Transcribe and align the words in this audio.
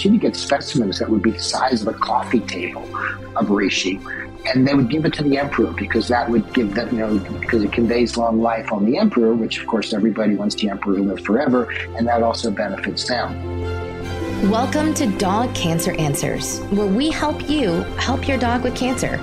So 0.00 0.08
you 0.08 0.18
get 0.18 0.34
specimens 0.34 0.98
that 0.98 1.10
would 1.10 1.20
be 1.20 1.32
the 1.32 1.42
size 1.42 1.82
of 1.82 1.88
a 1.88 1.92
coffee 1.92 2.40
table 2.40 2.84
of 3.36 3.48
reishi 3.48 4.00
and 4.46 4.66
they 4.66 4.72
would 4.72 4.88
give 4.88 5.04
it 5.04 5.12
to 5.12 5.22
the 5.22 5.36
emperor 5.36 5.72
because 5.72 6.08
that 6.08 6.30
would 6.30 6.54
give 6.54 6.74
them, 6.74 6.88
you 6.94 7.00
know, 7.00 7.18
because 7.38 7.62
it 7.64 7.70
conveys 7.70 8.16
long 8.16 8.40
life 8.40 8.72
on 8.72 8.86
the 8.86 8.96
emperor, 8.96 9.34
which 9.34 9.60
of 9.60 9.66
course 9.66 9.92
everybody 9.92 10.36
wants 10.36 10.54
the 10.54 10.70
emperor 10.70 10.96
to 10.96 11.02
live 11.02 11.20
forever, 11.20 11.70
and 11.98 12.08
that 12.08 12.22
also 12.22 12.50
benefits 12.50 13.06
them. 13.06 14.50
Welcome 14.50 14.94
to 14.94 15.06
Dog 15.18 15.54
Cancer 15.54 15.92
Answers, 15.96 16.60
where 16.70 16.86
we 16.86 17.10
help 17.10 17.50
you 17.50 17.82
help 17.98 18.26
your 18.26 18.38
dog 18.38 18.62
with 18.62 18.74
cancer. 18.74 19.18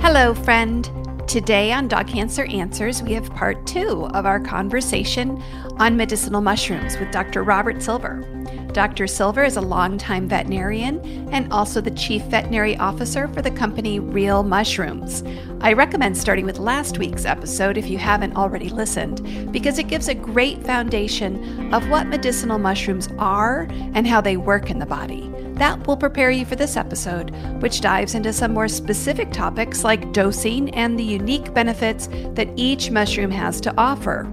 Hello, 0.00 0.32
friend. 0.32 0.90
Today 1.28 1.70
on 1.70 1.86
Dog 1.86 2.08
Cancer 2.08 2.44
Answers, 2.46 3.02
we 3.02 3.12
have 3.12 3.28
part 3.34 3.66
two 3.66 4.06
of 4.14 4.24
our 4.24 4.40
conversation 4.40 5.42
on 5.76 5.98
medicinal 5.98 6.40
mushrooms 6.40 6.98
with 6.98 7.10
Dr. 7.10 7.42
Robert 7.42 7.82
Silver. 7.82 8.26
Dr. 8.72 9.06
Silver 9.06 9.44
is 9.44 9.58
a 9.58 9.60
longtime 9.60 10.28
veterinarian 10.28 10.98
and 11.30 11.52
also 11.52 11.82
the 11.82 11.90
chief 11.90 12.22
veterinary 12.24 12.74
officer 12.78 13.28
for 13.28 13.42
the 13.42 13.50
company 13.50 14.00
Real 14.00 14.42
Mushrooms. 14.42 15.22
I 15.60 15.74
recommend 15.74 16.16
starting 16.16 16.46
with 16.46 16.58
last 16.58 16.96
week's 16.96 17.26
episode 17.26 17.76
if 17.76 17.88
you 17.88 17.98
haven't 17.98 18.34
already 18.34 18.70
listened, 18.70 19.52
because 19.52 19.78
it 19.78 19.88
gives 19.88 20.08
a 20.08 20.14
great 20.14 20.64
foundation 20.64 21.74
of 21.74 21.86
what 21.90 22.06
medicinal 22.06 22.58
mushrooms 22.58 23.10
are 23.18 23.66
and 23.94 24.06
how 24.06 24.22
they 24.22 24.38
work 24.38 24.70
in 24.70 24.78
the 24.78 24.86
body. 24.86 25.30
That 25.56 25.86
will 25.86 25.98
prepare 25.98 26.30
you 26.30 26.46
for 26.46 26.56
this 26.56 26.78
episode, 26.78 27.30
which 27.60 27.82
dives 27.82 28.14
into 28.14 28.32
some 28.32 28.54
more 28.54 28.68
specific 28.68 29.32
topics 29.32 29.84
like 29.84 30.14
dosing 30.14 30.70
and 30.70 30.98
the 30.98 31.04
unique 31.04 31.52
benefits 31.52 32.08
that 32.34 32.48
each 32.56 32.90
mushroom 32.90 33.30
has 33.32 33.60
to 33.60 33.74
offer. 33.76 34.24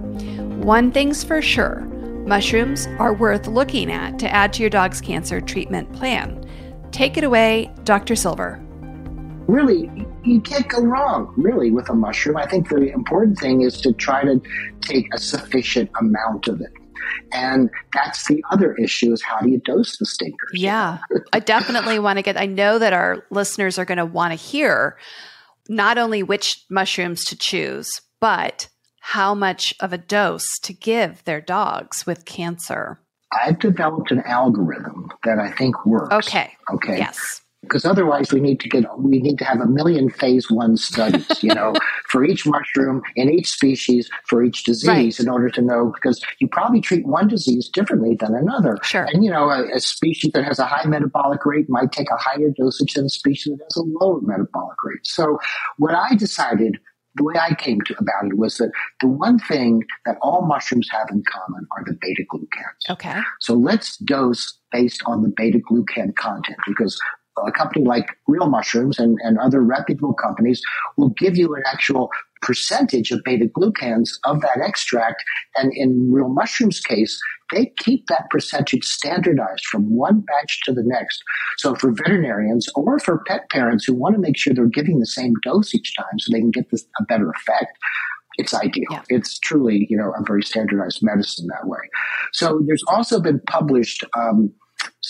One 0.62 0.90
thing's 0.90 1.22
for 1.22 1.42
sure 1.42 1.89
Mushrooms 2.26 2.86
are 2.98 3.12
worth 3.12 3.46
looking 3.46 3.90
at 3.90 4.18
to 4.18 4.30
add 4.30 4.52
to 4.54 4.62
your 4.62 4.70
dog's 4.70 5.00
cancer 5.00 5.40
treatment 5.40 5.92
plan. 5.92 6.46
Take 6.92 7.16
it 7.16 7.24
away, 7.24 7.72
Dr. 7.84 8.14
Silver. 8.14 8.60
Really, 9.46 9.90
you 10.22 10.40
can't 10.40 10.68
go 10.68 10.82
wrong, 10.82 11.32
really, 11.36 11.70
with 11.70 11.88
a 11.88 11.94
mushroom. 11.94 12.36
I 12.36 12.46
think 12.46 12.68
the 12.68 12.92
important 12.92 13.38
thing 13.38 13.62
is 13.62 13.80
to 13.80 13.92
try 13.92 14.22
to 14.24 14.40
take 14.80 15.12
a 15.12 15.18
sufficient 15.18 15.90
amount 15.98 16.46
of 16.46 16.60
it. 16.60 16.72
And 17.32 17.70
that's 17.92 18.28
the 18.28 18.44
other 18.50 18.74
issue 18.74 19.12
is 19.12 19.22
how 19.22 19.40
do 19.40 19.50
you 19.50 19.58
dose 19.58 19.98
the 19.98 20.06
stinkers? 20.06 20.52
Yeah. 20.54 20.98
I 21.32 21.40
definitely 21.40 21.98
want 22.00 22.18
to 22.18 22.22
get 22.22 22.36
I 22.36 22.46
know 22.46 22.78
that 22.78 22.92
our 22.92 23.24
listeners 23.30 23.78
are 23.78 23.84
going 23.84 23.98
to 23.98 24.06
want 24.06 24.32
to 24.32 24.36
hear 24.36 24.96
not 25.68 25.98
only 25.98 26.22
which 26.22 26.64
mushrooms 26.68 27.24
to 27.26 27.36
choose, 27.36 28.00
but 28.20 28.68
how 29.00 29.34
much 29.34 29.74
of 29.80 29.92
a 29.92 29.98
dose 29.98 30.58
to 30.60 30.72
give 30.72 31.24
their 31.24 31.40
dogs 31.40 32.06
with 32.06 32.24
cancer? 32.24 33.00
I've 33.32 33.58
developed 33.58 34.10
an 34.10 34.22
algorithm 34.26 35.10
that 35.24 35.38
I 35.38 35.50
think 35.52 35.84
works. 35.86 36.14
Okay. 36.14 36.52
Okay. 36.72 36.98
Yes. 36.98 37.40
Because 37.62 37.84
otherwise, 37.84 38.32
we 38.32 38.40
need 38.40 38.58
to 38.60 38.70
get 38.70 38.84
we 38.98 39.20
need 39.20 39.38
to 39.38 39.44
have 39.44 39.60
a 39.60 39.66
million 39.66 40.08
phase 40.08 40.50
one 40.50 40.78
studies, 40.78 41.42
you 41.42 41.54
know, 41.54 41.74
for 42.08 42.24
each 42.24 42.46
mushroom 42.46 43.02
in 43.16 43.28
each 43.28 43.48
species 43.50 44.08
for 44.26 44.42
each 44.42 44.64
disease 44.64 44.88
Right. 44.88 45.20
in 45.20 45.28
order 45.28 45.50
to 45.50 45.60
know 45.60 45.92
because 45.94 46.22
you 46.38 46.48
probably 46.48 46.80
treat 46.80 47.06
one 47.06 47.28
disease 47.28 47.68
differently 47.68 48.16
than 48.18 48.34
another. 48.34 48.78
Sure. 48.82 49.06
And 49.12 49.22
you 49.22 49.30
know, 49.30 49.50
a, 49.50 49.76
a 49.76 49.80
species 49.80 50.32
that 50.32 50.44
has 50.44 50.58
a 50.58 50.64
high 50.64 50.86
metabolic 50.88 51.44
rate 51.44 51.68
might 51.68 51.92
take 51.92 52.10
a 52.10 52.16
higher 52.16 52.48
dosage 52.56 52.94
than 52.94 53.04
a 53.04 53.10
species 53.10 53.58
that 53.58 53.64
has 53.64 53.76
a 53.76 53.82
lower 53.82 54.20
metabolic 54.22 54.82
rate. 54.82 55.06
So, 55.06 55.38
what 55.76 55.94
I 55.94 56.14
decided 56.14 56.78
the 57.16 57.24
way 57.24 57.34
I 57.40 57.54
came 57.54 57.80
to 57.82 57.94
about 57.98 58.26
it 58.26 58.36
was 58.36 58.58
that 58.58 58.70
the 59.00 59.08
one 59.08 59.38
thing 59.38 59.82
that 60.06 60.16
all 60.22 60.46
mushrooms 60.46 60.88
have 60.92 61.08
in 61.10 61.22
common 61.30 61.66
are 61.76 61.84
the 61.84 61.96
beta 62.00 62.24
glucans. 62.32 62.90
Okay. 62.90 63.20
So 63.40 63.54
let's 63.54 63.96
dose 63.98 64.58
based 64.70 65.02
on 65.06 65.22
the 65.22 65.32
beta 65.36 65.58
glucan 65.58 66.14
content 66.14 66.58
because 66.66 67.00
a 67.46 67.52
company 67.52 67.84
like 67.84 68.08
Real 68.26 68.48
Mushrooms 68.48 68.98
and, 68.98 69.18
and 69.22 69.38
other 69.38 69.62
reputable 69.62 70.14
companies 70.14 70.60
will 70.96 71.10
give 71.10 71.36
you 71.36 71.54
an 71.54 71.62
actual 71.66 72.10
percentage 72.42 73.10
of 73.10 73.20
beta 73.24 73.46
glucans 73.46 74.10
of 74.24 74.40
that 74.40 74.60
extract. 74.64 75.22
And 75.56 75.72
in 75.74 76.10
Real 76.12 76.28
Mushrooms 76.28 76.80
case, 76.80 77.20
they 77.52 77.72
keep 77.78 78.06
that 78.06 78.28
percentage 78.30 78.84
standardized 78.84 79.64
from 79.70 79.94
one 79.94 80.20
batch 80.20 80.60
to 80.64 80.72
the 80.72 80.82
next. 80.84 81.22
So 81.58 81.74
for 81.74 81.92
veterinarians 81.92 82.68
or 82.74 82.98
for 82.98 83.22
pet 83.26 83.48
parents 83.50 83.84
who 83.84 83.94
want 83.94 84.14
to 84.14 84.20
make 84.20 84.36
sure 84.36 84.54
they're 84.54 84.66
giving 84.66 85.00
the 85.00 85.06
same 85.06 85.34
dose 85.42 85.74
each 85.74 85.96
time 85.96 86.18
so 86.18 86.32
they 86.32 86.40
can 86.40 86.50
get 86.50 86.70
this, 86.70 86.86
a 87.00 87.04
better 87.04 87.30
effect, 87.30 87.76
it's 88.38 88.54
ideal. 88.54 88.86
Yeah. 88.90 89.02
It's 89.08 89.38
truly, 89.38 89.86
you 89.90 89.96
know, 89.96 90.12
a 90.18 90.22
very 90.24 90.42
standardized 90.42 91.00
medicine 91.02 91.46
that 91.48 91.66
way. 91.66 91.80
So 92.32 92.62
there's 92.66 92.84
also 92.88 93.20
been 93.20 93.40
published 93.46 94.04
um, 94.16 94.52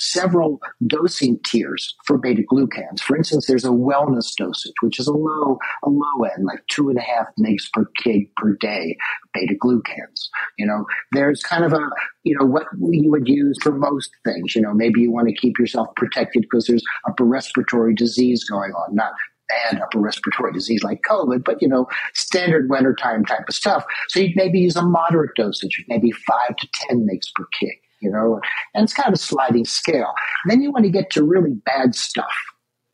several 0.01 0.61
dosing 0.87 1.39
tiers 1.45 1.95
for 2.07 2.17
beta 2.17 2.43
glucans. 2.51 3.01
For 3.01 3.17
instance, 3.17 3.47
there's 3.47 3.67
a 3.67 3.69
wellness 3.69 4.35
dosage, 4.35 4.73
which 4.81 4.99
is 4.99 5.07
a 5.07 5.13
low, 5.13 5.59
a 5.85 5.91
low 5.91 6.25
end, 6.25 6.47
like 6.47 6.67
two 6.69 6.89
and 6.89 6.99
a 6.99 7.03
half 7.03 7.27
mgs 7.39 7.71
per 7.73 7.85
kg 8.03 8.31
per 8.37 8.57
day 8.61 8.97
beta 9.35 9.55
glucans. 9.63 10.29
You 10.59 10.67
know, 10.67 10.87
there's 11.13 11.43
kind 11.43 11.65
of 11.65 11.75
a, 11.75 11.91
you 12.25 12.37
know, 12.39 12.47
what 12.47 12.65
you 12.81 13.11
would 13.11 13.29
use 13.29 13.59
for 13.63 13.73
most 13.73 14.11
things. 14.25 14.57
You 14.57 14.63
know, 14.63 14.73
maybe 14.73 15.01
you 15.03 15.13
want 15.13 15.29
to 15.29 15.35
keep 15.35 15.59
yourself 15.59 15.89
protected 15.97 16.43
because 16.43 16.67
there's 16.67 16.85
upper 17.07 17.25
respiratory 17.25 17.95
disease 17.95 18.45
going 18.45 18.73
on, 18.73 18.95
not 18.95 19.13
bad 19.51 19.81
upper 19.83 19.99
respiratory 19.99 20.53
disease 20.53 20.83
like 20.83 21.03
COVID, 21.09 21.45
but 21.45 21.61
you 21.61 21.69
know, 21.69 21.87
standard 22.15 22.71
wintertime 22.71 23.25
type 23.25 23.49
of 23.49 23.55
stuff. 23.55 23.85
So 24.09 24.21
you'd 24.21 24.37
maybe 24.37 24.61
use 24.61 24.77
a 24.77 24.83
moderate 24.83 25.35
dosage, 25.37 25.85
maybe 25.89 26.11
five 26.13 26.57
to 26.57 26.69
10 26.89 27.07
mgs 27.07 27.27
per 27.35 27.45
kg, 27.61 27.71
you 28.01 28.11
know, 28.11 28.41
and 28.75 28.85
it's 28.85 28.93
kind 28.95 29.09
of 29.09 29.15
a 29.15 29.19
sliding 29.19 29.65
scale. 29.65 30.13
then 30.47 30.63
you 30.63 30.71
want 30.73 30.85
to 30.85 30.91
get 30.91 31.11
to 31.11 31.23
really 31.23 31.55
bad 31.67 31.95
stuff 31.95 32.33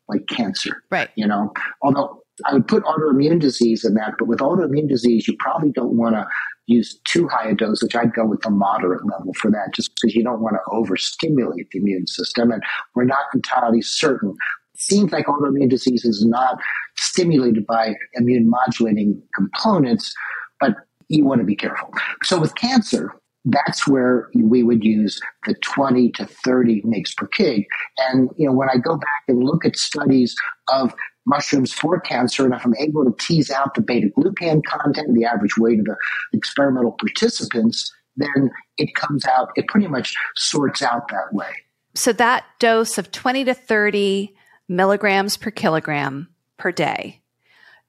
like 0.09 0.25
cancer, 0.27 0.83
Right. 0.91 1.09
you 1.15 1.27
know, 1.27 1.51
although 1.81 2.21
I 2.45 2.53
would 2.53 2.67
put 2.67 2.83
autoimmune 2.83 3.39
disease 3.39 3.83
in 3.83 3.95
that, 3.95 4.13
but 4.19 4.27
with 4.27 4.39
autoimmune 4.39 4.87
disease, 4.87 5.27
you 5.27 5.35
probably 5.39 5.71
don't 5.71 5.97
want 5.97 6.15
to 6.15 6.25
use 6.67 6.99
too 7.05 7.27
high 7.27 7.49
a 7.49 7.55
dosage. 7.55 7.95
I'd 7.95 8.13
go 8.13 8.25
with 8.25 8.41
the 8.41 8.49
moderate 8.49 9.05
level 9.09 9.33
for 9.33 9.49
that 9.51 9.73
just 9.73 9.95
because 9.95 10.15
you 10.15 10.23
don't 10.23 10.41
want 10.41 10.55
to 10.55 10.71
overstimulate 10.71 11.69
the 11.71 11.79
immune 11.79 12.05
system. 12.07 12.51
And 12.51 12.61
we're 12.93 13.05
not 13.05 13.25
entirely 13.33 13.81
certain. 13.81 14.35
It 14.75 14.79
seems 14.81 15.11
like 15.11 15.25
autoimmune 15.25 15.69
disease 15.69 16.05
is 16.05 16.25
not 16.25 16.59
stimulated 16.97 17.65
by 17.65 17.95
immune 18.13 18.49
modulating 18.49 19.21
components, 19.33 20.13
but 20.59 20.75
you 21.09 21.25
want 21.25 21.39
to 21.39 21.45
be 21.45 21.55
careful. 21.55 21.89
So 22.23 22.39
with 22.39 22.53
cancer, 22.55 23.13
that's 23.49 23.87
where 23.87 24.29
we 24.35 24.61
would 24.61 24.83
use 24.83 25.21
the 25.45 25.55
20 25.61 26.11
to 26.11 26.25
30 26.25 26.81
mg 26.81 27.15
per 27.15 27.27
kg. 27.27 27.65
And, 27.97 28.29
you 28.37 28.45
know, 28.45 28.53
when 28.53 28.69
I 28.69 28.77
go 28.77 28.97
back 28.97 29.23
and 29.27 29.43
look 29.43 29.65
at 29.65 29.77
studies 29.77 30.35
of 30.67 30.93
mushrooms 31.25 31.73
for 31.73 31.99
cancer, 31.99 32.43
and 32.43 32.53
if 32.53 32.65
I'm 32.65 32.75
able 32.75 33.05
to 33.05 33.15
tease 33.19 33.49
out 33.49 33.73
the 33.73 33.81
beta 33.81 34.09
glucan 34.17 34.61
content, 34.65 35.13
the 35.13 35.25
average 35.25 35.57
weight 35.57 35.79
of 35.79 35.85
the 35.85 35.95
experimental 36.33 36.95
participants, 36.99 37.91
then 38.17 38.51
it 38.77 38.95
comes 38.95 39.25
out, 39.25 39.49
it 39.55 39.67
pretty 39.67 39.87
much 39.87 40.13
sorts 40.35 40.81
out 40.81 41.07
that 41.09 41.33
way. 41.33 41.51
So 41.95 42.11
that 42.13 42.43
dose 42.59 42.97
of 42.97 43.11
20 43.11 43.45
to 43.45 43.53
30 43.53 44.35
milligrams 44.67 45.37
per 45.37 45.51
kilogram 45.51 46.27
per 46.57 46.71
day, 46.71 47.21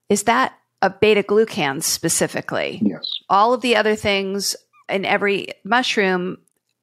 is 0.09 0.23
that 0.25 0.55
a 0.83 0.91
beta 0.91 1.25
glucan 1.25 1.83
specifically? 1.83 2.81
Yes. 2.85 3.03
All 3.29 3.53
of 3.53 3.61
the 3.61 3.75
other 3.75 3.97
things 3.97 4.55
in 4.88 5.04
every 5.04 5.49
mushroom 5.65 6.38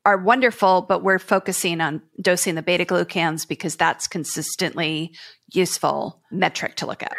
are 0.06 0.18
wonderful, 0.18 0.84
but 0.84 1.04
we're 1.04 1.18
focusing 1.20 1.82
on 1.82 2.02
dosing 2.22 2.56
the 2.56 2.62
beta 2.62 2.86
glucans 2.86 3.48
because 3.48 3.76
that's 3.76 4.08
consistently 4.08 5.16
useful 5.54 6.22
metric 6.32 6.76
to 6.76 6.86
look 6.86 7.02
at. 7.02 7.14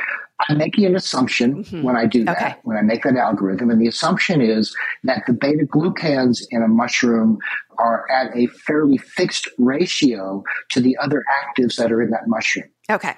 I'm 0.49 0.59
making 0.59 0.85
an 0.85 0.95
assumption 0.95 1.65
Mhm. 1.65 1.83
when 1.83 1.97
I 1.97 2.07
do 2.07 2.23
that, 2.25 2.37
Okay. 2.37 2.55
when 2.63 2.77
I 2.77 2.83
make 2.83 3.03
that 3.05 3.17
algorithm. 3.17 3.71
And 3.71 3.81
the 3.81 3.89
assumption 3.89 4.41
is 4.41 4.77
that 5.05 5.25
the 5.27 5.33
beta 5.33 5.65
glucans 5.67 6.43
in 6.51 6.63
a 6.63 6.69
mushroom 6.69 7.39
are 7.79 8.05
at 8.11 8.37
a 8.37 8.47
fairly 8.49 8.99
fixed 8.99 9.49
ratio 9.59 10.45
to 10.71 10.81
the 10.81 10.97
other 10.99 11.25
actives 11.43 11.77
that 11.77 11.91
are 11.91 12.03
in 12.03 12.11
that 12.11 12.29
mushroom. 12.29 12.67
Okay. 12.91 13.15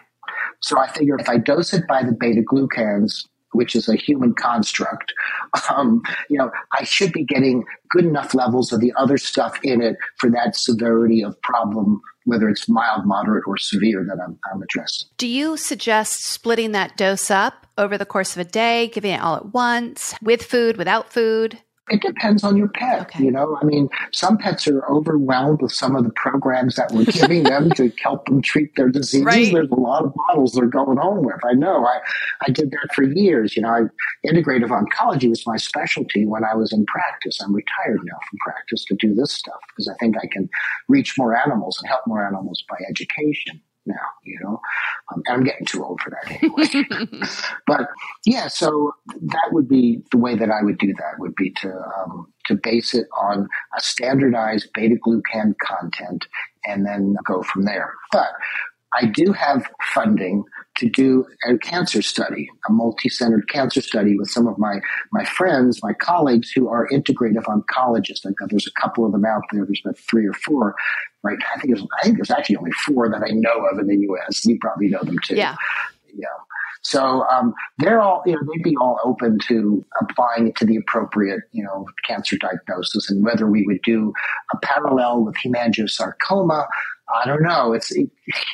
So 0.61 0.79
I 0.79 0.87
figure 0.89 1.17
if 1.19 1.29
I 1.29 1.37
dose 1.39 1.75
it 1.75 1.87
by 1.89 2.03
the 2.05 2.13
beta 2.13 2.41
glucans, 2.43 3.27
which 3.53 3.75
is 3.75 3.89
a 3.89 3.97
human 3.97 4.35
construct, 4.35 5.13
um, 5.71 6.03
you 6.29 6.39
know, 6.39 6.51
I 6.79 6.85
should 6.85 7.13
be 7.13 7.25
getting 7.25 7.65
good 7.91 8.05
enough 8.05 8.35
levels 8.35 8.73
of 8.73 8.81
the 8.81 8.93
other 8.97 9.19
stuff 9.19 9.59
in 9.63 9.81
it 9.81 9.97
for 10.17 10.31
that 10.31 10.57
severity 10.57 11.23
of 11.23 11.41
problem, 11.43 12.01
whether 12.25 12.49
it's 12.49 12.69
mild, 12.69 13.07
moderate, 13.07 13.45
or 13.47 13.57
severe 13.57 14.05
that 14.05 14.23
I'm, 14.23 14.39
I'm 14.53 14.63
addressing. 14.63 15.09
Do 15.17 15.27
you 15.27 15.57
suggest 15.57 16.25
splitting 16.25 16.73
that 16.73 16.97
dose 16.97 17.31
up 17.31 17.67
over 17.79 17.97
the 17.97 18.07
course 18.07 18.37
of 18.37 18.47
a 18.47 18.51
day, 18.51 18.89
giving 18.89 19.13
it 19.13 19.23
all 19.23 19.37
at 19.37 19.55
once, 19.55 20.15
with 20.23 20.43
food, 20.43 20.77
without 20.77 21.13
food? 21.13 21.59
It 21.91 22.03
depends 22.03 22.45
on 22.45 22.57
your 22.57 22.69
pet. 22.69 23.03
Okay. 23.03 23.25
You 23.25 23.31
know, 23.31 23.59
I 23.61 23.65
mean, 23.65 23.89
some 24.13 24.39
pets 24.39 24.67
are 24.69 24.85
overwhelmed 24.87 25.63
with 25.63 25.73
some 25.73 25.97
of 25.97 26.05
the 26.05 26.11
programs 26.11 26.77
that 26.77 26.93
we're 26.93 27.05
giving 27.05 27.45
them 27.45 27.71
to 27.73 27.91
help 28.03 28.27
them 28.27 28.43
treat 28.43 28.75
their 28.77 28.89
diseases. 28.89 29.25
Right. 29.25 29.53
There's 29.53 29.71
a 29.71 29.75
lot 29.75 30.05
of 30.05 30.15
bottles 30.15 30.53
they're 30.53 30.67
going 30.67 30.99
home 30.99 31.25
with. 31.25 31.41
I 31.45 31.53
know. 31.53 31.87
I, 31.87 31.99
I 32.47 32.51
did 32.51 32.71
that 32.71 32.89
for 32.95 33.03
years. 33.03 33.57
You 33.57 33.63
know, 33.63 33.69
I, 33.69 33.83
integrative 34.27 34.69
oncology 34.69 35.29
was 35.29 35.47
my 35.47 35.57
specialty 35.57 36.27
when 36.27 36.45
I 36.45 36.55
was 36.55 36.73
in 36.73 36.85
practice. 36.87 37.41
I'm 37.41 37.55
retired 37.55 38.01
now 38.05 38.19
from 38.29 38.39
practice 38.41 38.85
to 38.87 38.97
do 38.97 39.15
this 39.15 39.33
stuff 39.33 39.61
because 39.69 39.89
I 39.89 39.95
think 39.95 40.17
I 40.17 40.27
can 40.27 40.49
reach 40.89 41.15
more 41.19 41.37
animals 41.37 41.79
and 41.81 41.89
help 41.89 42.03
more 42.07 42.27
animals 42.27 42.65
by 42.69 42.77
education 42.89 43.61
now, 43.89 44.07
you 44.25 44.39
know. 44.43 44.61
Um, 45.13 45.23
and 45.27 45.35
I'm 45.35 45.45
getting 45.45 45.67
too 45.67 45.85
old 45.85 46.01
for 46.01 46.11
that 46.11 46.31
anyway. 46.31 47.21
but 47.67 47.89
yeah, 48.25 48.49
so 48.49 48.93
that 49.23 49.49
would 49.53 49.69
be 49.69 50.03
the 50.13 50.19
way 50.19 50.37
that 50.37 50.51
I 50.51 50.63
would 50.63 50.79
do 50.79 50.95
that 50.95 51.19
would 51.19 51.35
be 51.35 51.51
to 51.63 51.73
um, 51.99 52.33
to 52.47 52.55
base 52.55 52.95
it 52.95 53.07
on 53.21 53.49
a 53.77 53.81
standardized 53.81 54.69
beta 54.75 54.97
glucan 54.97 55.55
content 55.63 56.27
and 56.65 56.87
then 56.87 57.17
go 57.27 57.43
from 57.43 57.65
there. 57.65 57.95
But 58.13 58.31
I 58.95 59.07
do 59.07 59.33
have 59.33 59.69
funding 59.95 60.45
to 60.79 60.89
do 60.89 61.27
a 61.49 61.59
cancer 61.59 62.03
study, 62.03 62.49
a 62.69 62.73
multi-centered 62.73 63.49
cancer 63.49 63.81
study 63.81 64.17
with 64.17 64.31
some 64.31 64.47
of 64.47 64.59
my 64.59 64.81
my 65.13 65.25
friends, 65.25 65.83
my 65.83 65.93
colleagues 65.93 66.51
who 66.51 66.69
are 66.69 66.89
integrative 66.89 67.45
oncologists. 67.45 68.25
Like 68.25 68.35
there's 68.49 68.67
a 68.67 68.81
couple 68.81 69.05
of 69.05 69.13
them 69.13 69.25
out 69.25 69.43
there. 69.53 69.65
There's 69.65 69.81
about 69.85 69.99
three 69.99 70.27
or 70.27 70.35
four, 70.35 70.75
right? 71.23 71.39
I 71.55 71.61
think 71.61 71.75
there's 71.75 71.87
I 72.01 72.05
think 72.05 72.17
there's 72.17 72.31
actually 72.31 72.57
only 72.57 72.73
four 72.73 73.09
that 73.09 73.23
I 73.23 73.31
know 73.31 73.67
of 73.67 73.79
in 73.79 73.87
the 73.87 73.97
U.S. 73.97 74.45
You 74.47 74.59
probably 74.61 74.89
know 74.89 75.03
them 75.03 75.19
too. 75.25 75.37
Yeah. 75.37 75.57
Yeah. 76.15 76.27
So 76.83 77.27
um, 77.29 77.55
they're 77.79 78.01
all, 78.01 78.23
you 78.25 78.33
know, 78.33 78.41
they'd 78.43 78.63
be 78.63 78.77
all 78.81 78.99
open 79.05 79.39
to 79.49 79.85
applying 80.01 80.49
it 80.49 80.57
to 80.57 80.65
the 80.65 80.77
appropriate, 80.77 81.41
you 81.53 81.63
know, 81.63 81.87
cancer 82.07 82.37
diagnosis 82.37 83.11
and 83.11 83.25
whether 83.25 83.47
we 83.47 83.67
would 83.67 83.83
do 83.83 84.13
a 84.55 84.59
parallel 84.59 85.25
with 85.25 85.35
hemangiosarcoma 85.37 86.67
I 87.15 87.27
don't 87.27 87.43
know. 87.43 87.73
It's 87.73 87.91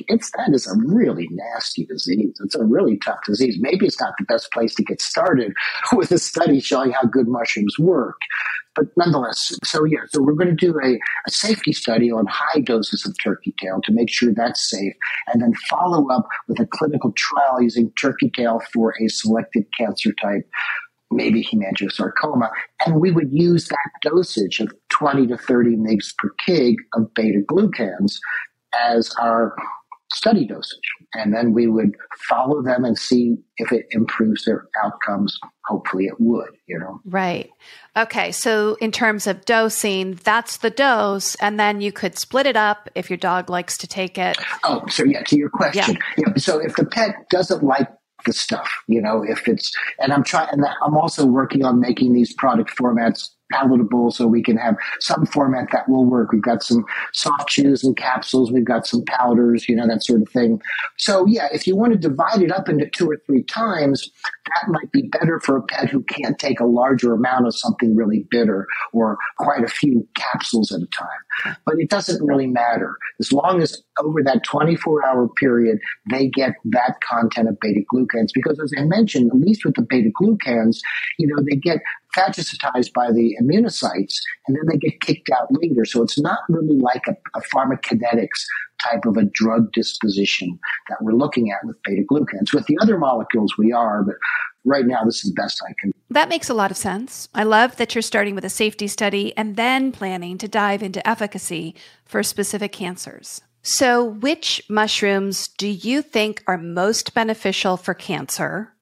it's 0.07 0.31
that 0.33 0.51
is 0.53 0.67
a 0.67 0.77
really 0.77 1.29
nasty 1.31 1.85
disease. 1.87 2.39
It's 2.45 2.55
a 2.55 2.65
really 2.65 2.99
tough 2.99 3.19
disease. 3.27 3.57
Maybe 3.59 3.87
it's 3.87 4.01
not 4.01 4.15
the 4.19 4.25
best 4.25 4.53
place 4.53 4.75
to 4.77 4.85
get 4.85 5.03
started 5.03 5.53
with 5.93 6.13
a 6.13 6.19
study 6.19 6.61
showing 6.61 6.93
how 6.93 7.03
good 7.03 7.27
mushrooms 7.27 7.79
work, 7.79 8.17
but 8.77 8.87
nonetheless. 8.97 9.53
So 9.65 9.85
yeah, 9.85 10.01
so 10.09 10.23
we're 10.23 10.35
going 10.35 10.57
to 10.57 10.67
do 10.67 10.79
a, 10.79 11.01
a 11.27 11.31
safety 11.31 11.73
study 11.73 12.13
on 12.13 12.27
high 12.31 12.61
doses 12.61 13.05
of 13.05 13.17
turkey 13.23 13.55
tail 13.61 13.81
to 13.85 13.93
make 13.93 14.11
sure 14.11 14.33
that's 14.33 14.71
safe, 14.71 14.95
and 15.33 15.43
then 15.43 15.53
follow 15.69 16.09
up 16.09 16.29
with 16.47 16.61
a 16.61 16.67
clinical 16.67 17.13
trial 17.17 17.61
using 17.61 17.91
turkey 18.01 18.31
tail 18.37 18.61
for 18.73 18.95
a 19.01 19.09
selected 19.09 19.65
cancer 19.77 20.13
type 20.23 20.49
maybe 21.11 21.45
hemangiosarcoma, 21.45 22.51
and 22.85 23.01
we 23.01 23.11
would 23.11 23.33
use 23.33 23.69
that 23.69 23.91
dosage 24.03 24.61
of 24.61 24.73
20 24.91 25.27
to 25.29 25.37
30 25.37 25.77
mg 25.77 26.17
per 26.19 26.31
kg 26.47 26.77
of 26.95 27.13
beta 27.15 27.41
glucans 27.49 28.19
as 28.81 29.15
our 29.21 29.55
study 30.13 30.47
dosage. 30.47 30.79
And 31.15 31.35
then 31.35 31.53
we 31.53 31.67
would 31.67 31.97
follow 32.29 32.63
them 32.63 32.85
and 32.85 32.99
see 32.99 33.37
if 33.57 33.73
it 33.73 33.87
improves 33.91 34.45
their 34.45 34.67
outcomes. 34.83 35.39
Hopefully 35.67 36.07
it 36.07 36.15
would, 36.19 36.51
you 36.67 36.79
know? 36.79 37.01
Right. 37.05 37.51
Okay. 37.97 38.33
So 38.33 38.77
in 38.81 38.93
terms 38.93 39.27
of 39.27 39.45
dosing, 39.45 40.15
that's 40.25 40.59
the 40.59 40.71
dose. 40.71 41.35
And 41.37 41.59
then 41.59 41.81
you 41.81 41.93
could 41.93 42.19
split 42.19 42.47
it 42.47 42.57
up 42.57 42.89
if 42.95 43.11
your 43.11 43.17
dog 43.17 43.49
likes 43.51 43.79
to 43.79 43.87
take 43.87 44.19
it. 44.19 44.37
Oh, 44.63 44.85
so 44.89 45.05
yeah, 45.05 45.23
to 45.25 45.37
your 45.37 45.51
question. 45.51 45.97
Yeah. 46.17 46.25
yeah 46.29 46.35
so 46.37 46.59
if 46.59 46.77
the 46.77 46.85
pet 46.85 47.29
doesn't 47.31 47.63
like 47.63 47.89
the 48.25 48.33
stuff, 48.33 48.71
you 48.87 49.01
know, 49.01 49.23
if 49.23 49.49
it's, 49.49 49.73
and 49.99 50.13
I'm 50.13 50.25
trying, 50.25 50.49
and 50.51 50.65
I'm 50.83 50.97
also 50.97 51.27
working 51.27 51.65
on 51.65 51.81
making 51.81 52.13
these 52.13 52.33
product 52.33 52.77
formats 52.77 53.31
palatable 53.55 54.11
so 54.11 54.27
we 54.27 54.43
can 54.43 54.57
have 54.57 54.77
some 55.01 55.27
format 55.27 55.69
that 55.73 55.89
will 55.89 56.05
work. 56.05 56.33
We've 56.33 56.43
got 56.43 56.63
some 56.63 56.85
soft 57.13 57.49
chews 57.49 57.85
and 57.85 57.97
capsules. 57.97 58.51
We've 58.51 58.65
got 58.65 58.87
some 58.87 59.05
powders, 59.05 59.69
you 59.69 59.77
know, 59.77 59.87
that 59.87 60.05
sort 60.05 60.23
of 60.23 60.29
thing. 60.29 60.61
So 60.97 61.27
yeah, 61.27 61.49
if 61.53 61.67
you 61.67 61.77
want 61.77 61.93
to 61.93 61.99
divide 61.99 62.43
it 62.43 62.51
up 62.51 62.69
into 62.69 62.89
two 62.89 63.11
or 63.11 63.21
three 63.27 63.43
times, 63.43 64.11
that 64.47 64.69
might 64.69 64.91
be 64.93 65.03
better 65.03 65.41
for 65.41 65.57
a 65.57 65.63
pet 65.63 65.89
who 65.89 66.03
can't 66.03 66.39
take 66.39 66.61
a 66.61 66.67
larger 66.67 67.13
amount 67.13 67.47
of 67.47 67.57
something 67.57 67.97
really 67.97 68.27
bitter 68.31 68.67
or 68.93 69.17
quite 69.39 69.65
a 69.65 69.69
few 69.69 70.07
capsules 70.17 70.73
at 70.73 70.81
a 70.81 70.87
time. 70.87 71.57
But 71.65 71.77
it 71.79 71.91
doesn't 71.91 72.25
really 72.25 72.47
matter. 72.47 72.97
As 73.21 73.33
long 73.33 73.63
as 73.63 73.83
over 74.03 74.23
that 74.23 74.45
24 74.45 75.07
hour 75.07 75.29
period, 75.29 75.79
they 76.11 76.29
get 76.29 76.55
that 76.67 77.01
content 77.01 77.49
of 77.49 77.59
beta 77.61 77.81
glucans. 77.93 78.29
Because 78.35 78.59
as 78.61 78.73
I 78.77 78.85
mentioned, 78.85 79.31
at 79.31 79.39
least 79.39 79.65
with 79.65 79.75
the 79.75 79.83
beta 79.83 80.11
glucans, 80.21 80.79
you 81.19 81.27
know, 81.27 81.43
they 81.49 81.57
get 81.57 81.79
phagocytized 82.17 82.93
by 82.93 83.11
the 83.11 83.37
immunocytes 83.41 84.15
and 84.47 84.57
then 84.57 84.65
they 84.71 84.77
get 84.77 85.01
kicked 85.01 85.31
out 85.31 85.49
later. 85.51 85.85
So 85.85 86.03
it's 86.03 86.19
not 86.19 86.39
really 86.49 86.79
like 86.79 87.07
a, 87.09 87.17
a 87.37 87.43
pharmacokinetics 87.55 88.45
type 88.83 89.05
of 89.07 89.17
a 89.17 89.25
drug 89.25 89.73
disposition 89.73 90.59
that 90.89 90.99
we're 91.01 91.13
looking 91.13 91.51
at 91.51 91.65
with 91.65 91.77
beta 91.85 92.03
glucans. 92.11 92.53
With 92.53 92.67
the 92.67 92.79
other 92.81 92.99
molecules, 92.99 93.57
we 93.57 93.73
are, 93.73 94.03
but 94.03 94.17
right 94.65 94.87
now, 94.87 95.05
this 95.05 95.25
is 95.25 95.33
the 95.33 95.41
best 95.41 95.63
I 95.69 95.73
can. 95.81 95.93
That 96.11 96.29
makes 96.29 96.49
a 96.49 96.55
lot 96.55 96.71
of 96.71 96.77
sense. 96.77 97.29
I 97.35 97.45
love 97.45 97.77
that 97.77 97.95
you're 97.95 98.03
starting 98.03 98.35
with 98.35 98.45
a 98.45 98.51
safety 98.51 98.89
study 98.89 99.37
and 99.37 99.57
then 99.57 99.93
planning 99.93 100.39
to 100.39 100.49
dive 100.49 100.83
into 100.83 101.07
efficacy 101.09 101.75
for 102.05 102.23
specific 102.23 102.73
cancers. 102.73 103.41
So, 103.63 104.05
which 104.05 104.63
mushrooms 104.69 105.49
do 105.49 105.67
you 105.67 106.03
think 106.03 106.43
are 106.47 106.59
most 106.59 107.15
beneficial 107.15 107.79
for 107.79 107.95
cancer? 107.95 108.74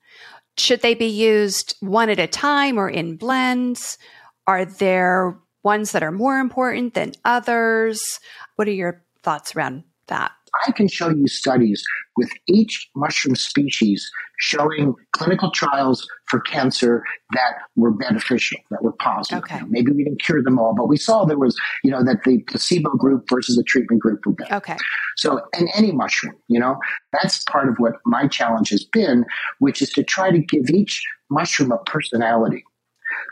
Should 0.59 0.83
they 0.83 0.95
be 0.95 1.07
used 1.07 1.75
one 1.81 2.11
at 2.11 2.19
a 2.19 2.27
time 2.27 2.79
or 2.79 2.89
in 2.89 3.17
blends? 3.17 3.99
Are 4.47 4.65
there 4.65 5.39
ones 5.63 5.93
that 5.93 6.03
are 6.03 6.13
more 6.13 6.39
important 6.39 6.95
than 6.95 7.13
others? 7.25 8.21
What 8.57 8.69
are 8.69 8.73
your 8.73 9.03
thoughts 9.23 9.57
around 9.57 9.85
that? 10.09 10.33
I 10.67 10.73
can 10.73 10.89
show 10.89 11.09
you 11.09 11.27
studies 11.27 11.83
with 12.17 12.31
each 12.47 12.91
mushroom 12.95 13.37
species 13.37 14.11
showing 14.43 14.93
clinical 15.13 15.53
trials 15.53 16.05
for 16.27 16.41
cancer 16.41 17.05
that 17.33 17.53
were 17.77 17.93
beneficial, 17.93 18.59
that 18.73 18.83
were 18.83 18.93
positive. 18.93 19.45
Okay. 19.45 19.61
maybe 19.69 19.93
we 19.93 20.03
didn't 20.03 20.21
cure 20.21 20.43
them 20.43 20.59
all, 20.59 20.75
but 20.75 20.89
we 20.89 20.97
saw 20.97 21.25
there 21.25 21.39
was, 21.39 21.57
you 21.85 21.93
know, 21.93 22.03
that 22.03 22.25
the 22.25 22.39
placebo 22.49 22.91
group 22.91 23.25
versus 23.31 23.55
the 23.55 23.63
treatment 23.63 24.03
group 24.03 24.19
were 24.27 24.33
better. 24.33 24.57
Okay. 24.57 24.77
So, 25.17 25.41
and 25.57 25.69
any 25.77 25.93
mushroom, 25.93 26.35
you 26.49 26.59
know, 26.59 26.77
that's 27.13 27.45
part 27.45 27.69
of 27.69 27.77
what 27.79 27.93
my 28.05 28.27
challenge 28.27 28.71
has 28.71 28.85
been, 28.85 29.25
which 29.61 29.81
is 29.81 29.91
to 29.91 30.03
try 30.03 30.33
to 30.33 30.39
give 30.39 30.69
each 30.71 31.05
mushroom 31.31 31.71
a 31.71 31.79
personality 31.79 32.65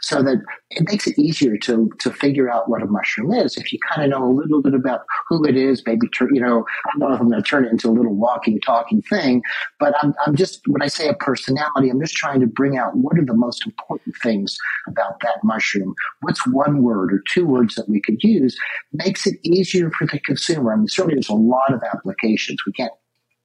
so 0.00 0.22
that 0.22 0.38
it 0.70 0.86
makes 0.88 1.06
it 1.06 1.18
easier 1.18 1.56
to 1.58 1.90
to 1.98 2.10
figure 2.10 2.50
out 2.50 2.68
what 2.68 2.82
a 2.82 2.86
mushroom 2.86 3.32
is. 3.32 3.56
If 3.56 3.72
you 3.72 3.78
kind 3.88 4.02
of 4.02 4.10
know 4.10 4.24
a 4.24 4.32
little 4.32 4.62
bit 4.62 4.74
about 4.74 5.02
who 5.28 5.44
it 5.44 5.56
is, 5.56 5.82
maybe 5.86 6.08
you 6.32 6.40
know, 6.40 6.64
I 6.86 6.90
don't 6.98 7.08
know 7.08 7.14
if 7.14 7.20
I'm 7.20 7.30
going 7.30 7.42
to 7.42 7.48
turn 7.48 7.64
it 7.64 7.72
into 7.72 7.88
a 7.88 7.92
little 7.92 8.14
walking, 8.14 8.60
talking 8.60 9.02
thing, 9.02 9.42
but 9.78 9.94
I'm 10.02 10.14
I'm 10.26 10.36
just 10.36 10.60
when 10.66 10.82
I 10.82 10.88
say 10.88 11.08
a 11.08 11.14
personality, 11.14 11.90
I'm 11.90 12.00
just 12.00 12.14
trying 12.14 12.40
to 12.40 12.46
bring 12.46 12.78
out 12.78 12.96
what 12.96 13.18
are 13.18 13.24
the 13.24 13.34
most 13.34 13.66
important 13.66 14.14
things 14.22 14.56
about 14.88 15.20
that 15.20 15.42
mushroom. 15.42 15.94
What's 16.20 16.46
one 16.46 16.82
word 16.82 17.12
or 17.12 17.22
two 17.28 17.46
words 17.46 17.74
that 17.74 17.88
we 17.88 18.00
could 18.00 18.22
use 18.22 18.56
makes 18.92 19.26
it 19.26 19.38
easier 19.42 19.90
for 19.90 20.06
the 20.06 20.20
consumer. 20.20 20.72
I 20.72 20.76
mean, 20.76 20.88
certainly 20.88 21.14
there's 21.14 21.28
a 21.28 21.34
lot 21.34 21.72
of 21.72 21.82
applications. 21.92 22.64
We 22.66 22.72
can't 22.72 22.92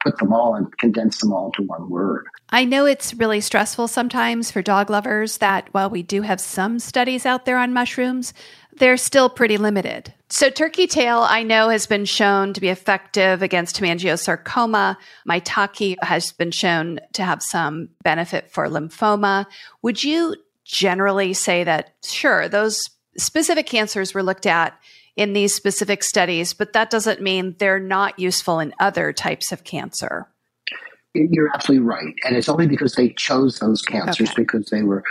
put 0.06 0.18
them 0.20 0.32
all 0.32 0.54
and 0.54 0.78
condense 0.78 1.20
them 1.20 1.34
all 1.34 1.48
into 1.48 1.64
one 1.64 1.90
word. 1.90 2.28
I 2.50 2.64
know 2.64 2.86
it's 2.86 3.16
really 3.16 3.42
stressful 3.42 3.88
sometimes 3.88 4.52
for 4.52 4.62
dog 4.62 4.90
lovers 4.90 5.40
that 5.40 5.68
while 5.72 5.90
we 5.90 6.04
do 6.04 6.22
have 6.22 6.40
some 6.40 6.78
studies 6.78 7.26
out 7.26 7.46
there 7.46 7.58
on 7.58 7.74
mushrooms, 7.74 8.34
they're 8.78 8.98
still 8.98 9.30
pretty 9.30 9.58
limited. 9.58 10.14
So, 10.30 10.50
turkey 10.50 10.86
tail, 10.86 11.20
I 11.20 11.44
know, 11.44 11.70
has 11.70 11.88
been 11.88 12.06
shown 12.06 12.54
to 12.54 12.62
be 12.62 12.70
effective 12.70 13.42
against 13.42 13.80
hemangiosarcoma. 13.80 14.98
Maitake 15.28 15.96
has 16.02 16.32
been 16.32 16.52
shown 16.52 17.00
to 17.14 17.24
have 17.24 17.42
some 17.42 17.90
benefit 18.04 18.52
for 18.52 18.68
lymphoma. 18.68 19.46
Would 19.82 20.04
you 20.04 20.36
generally 20.66 21.34
say 21.34 21.64
that, 21.64 21.94
sure, 22.04 22.48
those 22.48 22.90
specific 23.18 23.66
cancers 23.66 24.14
were 24.14 24.24
looked 24.24 24.46
at 24.46 24.78
in 25.16 25.34
these 25.34 25.54
specific 25.54 26.04
studies, 26.04 26.54
but 26.54 26.74
that 26.74 26.90
doesn't 26.90 27.22
mean 27.22 27.56
they're 27.58 27.80
not 27.80 28.20
useful 28.20 28.60
in 28.60 28.74
other 28.80 29.14
types 29.14 29.52
of 29.52 29.64
cancer. 29.64 30.28
You're 31.14 31.50
absolutely 31.54 31.86
right. 31.86 32.14
And 32.26 32.36
it's 32.36 32.50
only 32.50 32.68
because 32.68 32.96
they 32.96 33.10
chose 33.10 33.60
those 33.60 33.82
cancers 33.82 34.30
okay. 34.32 34.42
because 34.42 34.66
they 34.66 34.84
were 34.84 35.04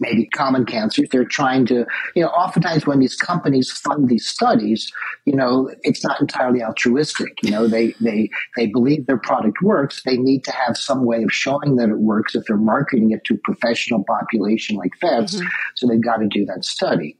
maybe 0.00 0.26
common 0.26 0.64
cancers. 0.64 1.08
They're 1.10 1.24
trying 1.24 1.66
to, 1.66 1.86
you 2.14 2.22
know, 2.22 2.28
oftentimes 2.28 2.86
when 2.86 3.00
these 3.00 3.16
companies 3.16 3.70
fund 3.70 4.08
these 4.08 4.26
studies, 4.26 4.92
you 5.24 5.34
know, 5.34 5.70
it's 5.82 6.04
not 6.04 6.20
entirely 6.20 6.62
altruistic. 6.62 7.32
You 7.42 7.50
know, 7.50 7.66
they 7.66 7.94
they 8.00 8.30
they 8.56 8.66
believe 8.66 9.06
their 9.06 9.18
product 9.18 9.62
works. 9.62 10.02
They 10.04 10.16
need 10.16 10.44
to 10.44 10.52
have 10.52 10.76
some 10.76 11.04
way 11.04 11.22
of 11.22 11.32
showing 11.32 11.76
that 11.76 11.88
it 11.88 11.98
works 11.98 12.34
if 12.34 12.44
they're 12.46 12.56
marketing 12.56 13.12
it 13.12 13.24
to 13.24 13.34
a 13.34 13.38
professional 13.38 14.04
population 14.04 14.76
like 14.76 14.92
vets. 15.00 15.36
Mm-hmm. 15.36 15.46
So 15.76 15.86
they've 15.86 16.02
got 16.02 16.18
to 16.18 16.28
do 16.28 16.44
that 16.46 16.64
study. 16.64 17.16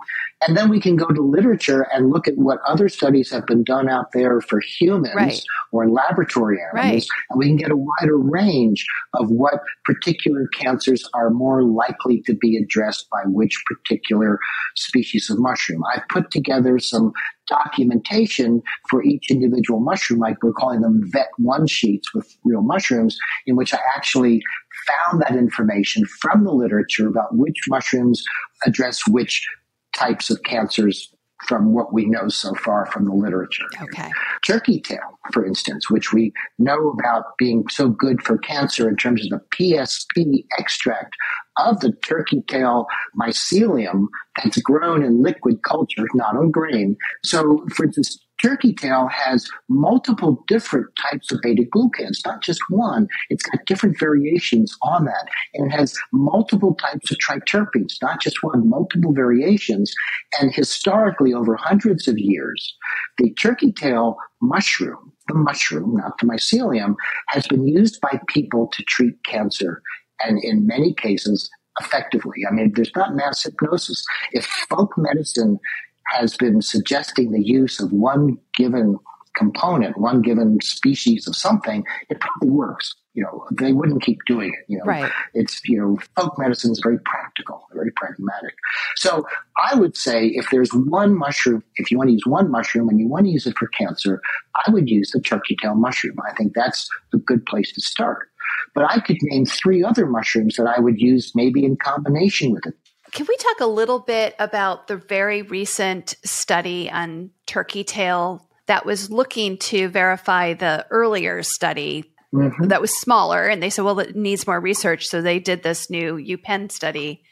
And 0.46 0.56
then 0.56 0.68
we 0.68 0.80
can 0.80 0.94
go 0.94 1.08
to 1.08 1.20
literature 1.20 1.88
and 1.92 2.10
look 2.10 2.28
at 2.28 2.38
what 2.38 2.60
other 2.64 2.88
studies 2.88 3.28
have 3.32 3.44
been 3.46 3.64
done 3.64 3.88
out 3.88 4.12
there 4.12 4.40
for 4.40 4.60
humans 4.60 5.14
right. 5.16 5.42
or 5.72 5.82
in 5.82 5.92
laboratory 5.92 6.58
animals. 6.62 6.94
Right. 6.94 7.06
And 7.30 7.38
we 7.40 7.46
can 7.46 7.56
get 7.56 7.72
a 7.72 7.76
wider 7.76 8.16
range 8.16 8.86
of 9.14 9.30
what 9.30 9.54
particular 9.84 10.46
cancers 10.54 11.08
are 11.12 11.30
more 11.30 11.64
likely 11.64 12.22
to 12.22 12.34
be 12.34 12.48
be 12.48 12.56
addressed 12.68 13.08
by 13.10 13.22
which 13.26 13.62
particular 13.66 14.38
species 14.76 15.30
of 15.30 15.38
mushroom. 15.38 15.82
I've 15.94 16.06
put 16.08 16.30
together 16.30 16.78
some 16.78 17.12
documentation 17.48 18.62
for 18.88 19.02
each 19.02 19.30
individual 19.30 19.80
mushroom, 19.80 20.20
like 20.20 20.42
we're 20.42 20.52
calling 20.52 20.80
them 20.80 21.02
vet 21.10 21.28
one 21.38 21.66
sheets 21.66 22.12
with 22.14 22.36
real 22.44 22.62
mushrooms, 22.62 23.18
in 23.46 23.56
which 23.56 23.72
I 23.72 23.78
actually 23.96 24.42
found 24.86 25.22
that 25.22 25.34
information 25.34 26.04
from 26.06 26.44
the 26.44 26.52
literature 26.52 27.08
about 27.08 27.36
which 27.36 27.56
mushrooms 27.68 28.22
address 28.66 29.06
which 29.08 29.46
types 29.94 30.30
of 30.30 30.42
cancers 30.42 31.12
from 31.46 31.72
what 31.72 31.92
we 31.92 32.04
know 32.04 32.28
so 32.28 32.52
far 32.54 32.86
from 32.86 33.04
the 33.04 33.14
literature. 33.14 33.64
Okay. 33.80 34.10
Turkey 34.44 34.80
tail, 34.80 35.18
for 35.32 35.44
instance, 35.44 35.88
which 35.88 36.12
we 36.12 36.32
know 36.58 36.90
about 36.90 37.38
being 37.38 37.64
so 37.68 37.88
good 37.88 38.20
for 38.22 38.38
cancer 38.38 38.88
in 38.88 38.96
terms 38.96 39.24
of 39.24 39.30
the 39.30 39.44
PSP 39.56 40.44
extract 40.58 41.14
of 41.58 41.80
the 41.80 41.92
turkey 42.02 42.42
tail 42.48 42.86
mycelium 43.20 44.06
that's 44.36 44.60
grown 44.62 45.02
in 45.02 45.22
liquid 45.22 45.62
culture, 45.62 46.06
not 46.14 46.36
on 46.36 46.50
grain. 46.50 46.96
So, 47.24 47.66
for 47.74 47.86
instance, 47.86 48.24
turkey 48.40 48.72
tail 48.72 49.08
has 49.08 49.48
multiple 49.68 50.44
different 50.46 50.86
types 50.96 51.32
of 51.32 51.40
beta 51.42 51.64
glucans, 51.74 52.24
not 52.24 52.42
just 52.42 52.60
one. 52.68 53.08
It's 53.30 53.42
got 53.42 53.64
different 53.66 53.98
variations 53.98 54.76
on 54.82 55.04
that. 55.06 55.28
And 55.54 55.66
it 55.66 55.76
has 55.76 55.96
multiple 56.12 56.74
types 56.74 57.10
of 57.10 57.18
triterpenes, 57.18 57.94
not 58.00 58.20
just 58.20 58.42
one, 58.42 58.68
multiple 58.68 59.12
variations. 59.12 59.92
And 60.40 60.54
historically, 60.54 61.34
over 61.34 61.56
hundreds 61.56 62.06
of 62.08 62.18
years, 62.18 62.76
the 63.18 63.32
turkey 63.34 63.72
tail 63.72 64.16
mushroom, 64.40 65.12
the 65.26 65.34
mushroom, 65.34 65.96
not 65.96 66.18
the 66.18 66.26
mycelium, 66.26 66.94
has 67.28 67.46
been 67.46 67.66
used 67.66 68.00
by 68.00 68.20
people 68.28 68.68
to 68.68 68.82
treat 68.84 69.14
cancer. 69.24 69.82
And 70.22 70.42
in 70.42 70.66
many 70.66 70.94
cases, 70.94 71.50
effectively. 71.80 72.44
I 72.48 72.52
mean, 72.52 72.72
there's 72.74 72.92
not 72.96 73.14
mass 73.14 73.44
hypnosis. 73.44 74.04
If 74.32 74.44
folk 74.68 74.96
medicine 74.96 75.58
has 76.06 76.36
been 76.36 76.62
suggesting 76.62 77.32
the 77.32 77.42
use 77.42 77.80
of 77.80 77.92
one 77.92 78.38
given 78.56 78.98
component, 79.36 79.96
one 79.98 80.20
given 80.20 80.58
species 80.62 81.28
of 81.28 81.36
something, 81.36 81.84
it 82.10 82.20
probably 82.20 82.50
works. 82.50 82.94
You 83.14 83.22
know, 83.24 83.46
they 83.52 83.72
wouldn't 83.72 84.02
keep 84.02 84.18
doing 84.26 84.52
it. 84.52 84.64
You 84.68 84.78
know, 84.78 84.84
right. 84.84 85.12
it's, 85.34 85.60
you 85.64 85.78
know, 85.78 85.98
folk 86.16 86.38
medicine 86.38 86.72
is 86.72 86.80
very 86.82 86.98
practical, 87.00 87.66
very 87.72 87.90
pragmatic. 87.92 88.54
So 88.96 89.24
I 89.62 89.74
would 89.74 89.96
say 89.96 90.26
if 90.26 90.48
there's 90.50 90.70
one 90.72 91.16
mushroom, 91.16 91.62
if 91.76 91.90
you 91.90 91.98
want 91.98 92.08
to 92.08 92.12
use 92.12 92.26
one 92.26 92.50
mushroom 92.50 92.88
and 92.88 93.00
you 93.00 93.08
want 93.08 93.26
to 93.26 93.32
use 93.32 93.46
it 93.46 93.56
for 93.58 93.68
cancer, 93.68 94.20
I 94.66 94.70
would 94.70 94.88
use 94.88 95.10
the 95.10 95.20
turkey 95.20 95.56
tail 95.60 95.74
mushroom. 95.74 96.16
I 96.28 96.34
think 96.34 96.54
that's 96.54 96.88
a 97.12 97.18
good 97.18 97.44
place 97.46 97.72
to 97.72 97.80
start. 97.80 98.28
But 98.74 98.90
I 98.90 99.00
could 99.00 99.16
name 99.22 99.46
three 99.46 99.82
other 99.82 100.06
mushrooms 100.06 100.56
that 100.56 100.66
I 100.66 100.80
would 100.80 101.00
use 101.00 101.32
maybe 101.34 101.64
in 101.64 101.76
combination 101.76 102.52
with 102.52 102.66
it. 102.66 102.74
Can 103.12 103.26
we 103.28 103.36
talk 103.36 103.60
a 103.60 103.66
little 103.66 104.00
bit 104.00 104.34
about 104.38 104.86
the 104.86 104.96
very 104.96 105.42
recent 105.42 106.14
study 106.24 106.90
on 106.90 107.30
turkey 107.46 107.84
tail 107.84 108.48
that 108.66 108.84
was 108.84 109.10
looking 109.10 109.56
to 109.56 109.88
verify 109.88 110.52
the 110.52 110.86
earlier 110.90 111.42
study 111.42 112.04
mm-hmm. 112.34 112.68
that 112.68 112.80
was 112.80 112.96
smaller? 112.98 113.46
And 113.46 113.62
they 113.62 113.70
said, 113.70 113.84
well, 113.84 113.98
it 114.00 114.14
needs 114.14 114.46
more 114.46 114.60
research. 114.60 115.06
So 115.06 115.22
they 115.22 115.38
did 115.38 115.62
this 115.62 115.88
new 115.88 116.16
UPenn 116.16 116.70
study. 116.70 117.22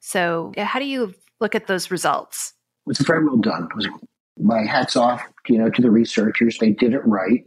So, 0.00 0.52
how 0.58 0.80
do 0.80 0.84
you 0.84 1.14
look 1.40 1.54
at 1.54 1.66
those 1.66 1.90
results? 1.90 2.52
It 2.86 2.88
was 2.88 2.98
very 2.98 3.24
well 3.24 3.36
done. 3.36 3.64
It 3.70 3.76
was 3.76 3.88
my 4.38 4.62
hats 4.64 4.96
off, 4.96 5.22
you 5.48 5.58
know, 5.58 5.70
to 5.70 5.80
the 5.82 5.90
researchers. 5.90 6.58
They 6.58 6.70
did 6.70 6.92
it 6.92 7.06
right. 7.06 7.44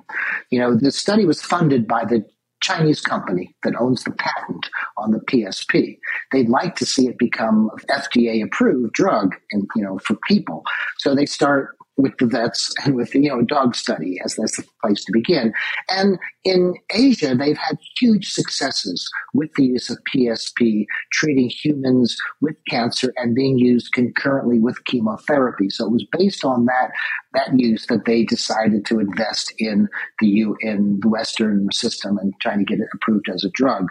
You 0.49 0.59
know, 0.59 0.75
the 0.75 0.91
study 0.91 1.25
was 1.25 1.41
funded 1.41 1.87
by 1.87 2.05
the 2.05 2.25
Chinese 2.65 2.99
company 2.99 3.55
that 3.61 3.75
owns 3.79 4.03
the 4.03 4.11
patent 4.11 4.69
on 4.97 5.11
the 5.11 5.19
PSP. 5.19 5.99
They'd 6.31 6.49
like 6.49 6.75
to 6.77 6.85
see 6.85 7.07
it 7.07 7.19
become 7.19 7.69
FDA 7.91 8.43
approved 8.43 8.93
drug 8.93 9.35
and 9.51 9.67
you 9.75 9.83
know 9.83 9.99
for 9.99 10.15
people. 10.27 10.63
So 10.97 11.13
they 11.13 11.27
start 11.27 11.74
with 11.97 12.17
the 12.17 12.25
vets 12.25 12.73
and 12.83 12.95
with 12.95 13.11
the 13.11 13.19
you 13.19 13.29
know 13.29 13.41
dog 13.41 13.75
study 13.75 14.19
as 14.23 14.35
that's 14.35 14.57
the 14.57 14.65
place 14.83 15.03
to 15.05 15.11
begin. 15.11 15.53
And 15.89 16.17
in 16.43 16.75
Asia, 16.91 17.35
they've 17.35 17.57
had 17.57 17.77
huge 17.99 18.31
successes 18.31 19.09
with 19.33 19.53
the 19.55 19.65
use 19.65 19.89
of 19.89 19.97
PSP 20.13 20.85
treating 21.11 21.49
humans 21.49 22.17
with 22.41 22.55
cancer 22.69 23.13
and 23.17 23.33
being 23.33 23.57
used 23.57 23.93
concurrently 23.93 24.59
with 24.59 24.83
chemotherapy. 24.85 25.69
So 25.69 25.85
it 25.85 25.91
was 25.91 26.05
based 26.11 26.45
on 26.45 26.65
that 26.65 26.91
that 27.33 27.59
use 27.59 27.85
that 27.87 28.05
they 28.05 28.23
decided 28.23 28.85
to 28.85 28.99
invest 28.99 29.53
in 29.59 29.87
the 30.19 30.27
U 30.27 30.55
in 30.61 30.99
the 31.01 31.09
Western 31.09 31.69
system 31.71 32.17
and 32.17 32.33
trying 32.41 32.59
to 32.59 32.65
get 32.65 32.79
it 32.79 32.87
approved 32.93 33.29
as 33.29 33.43
a 33.43 33.49
drug. 33.49 33.89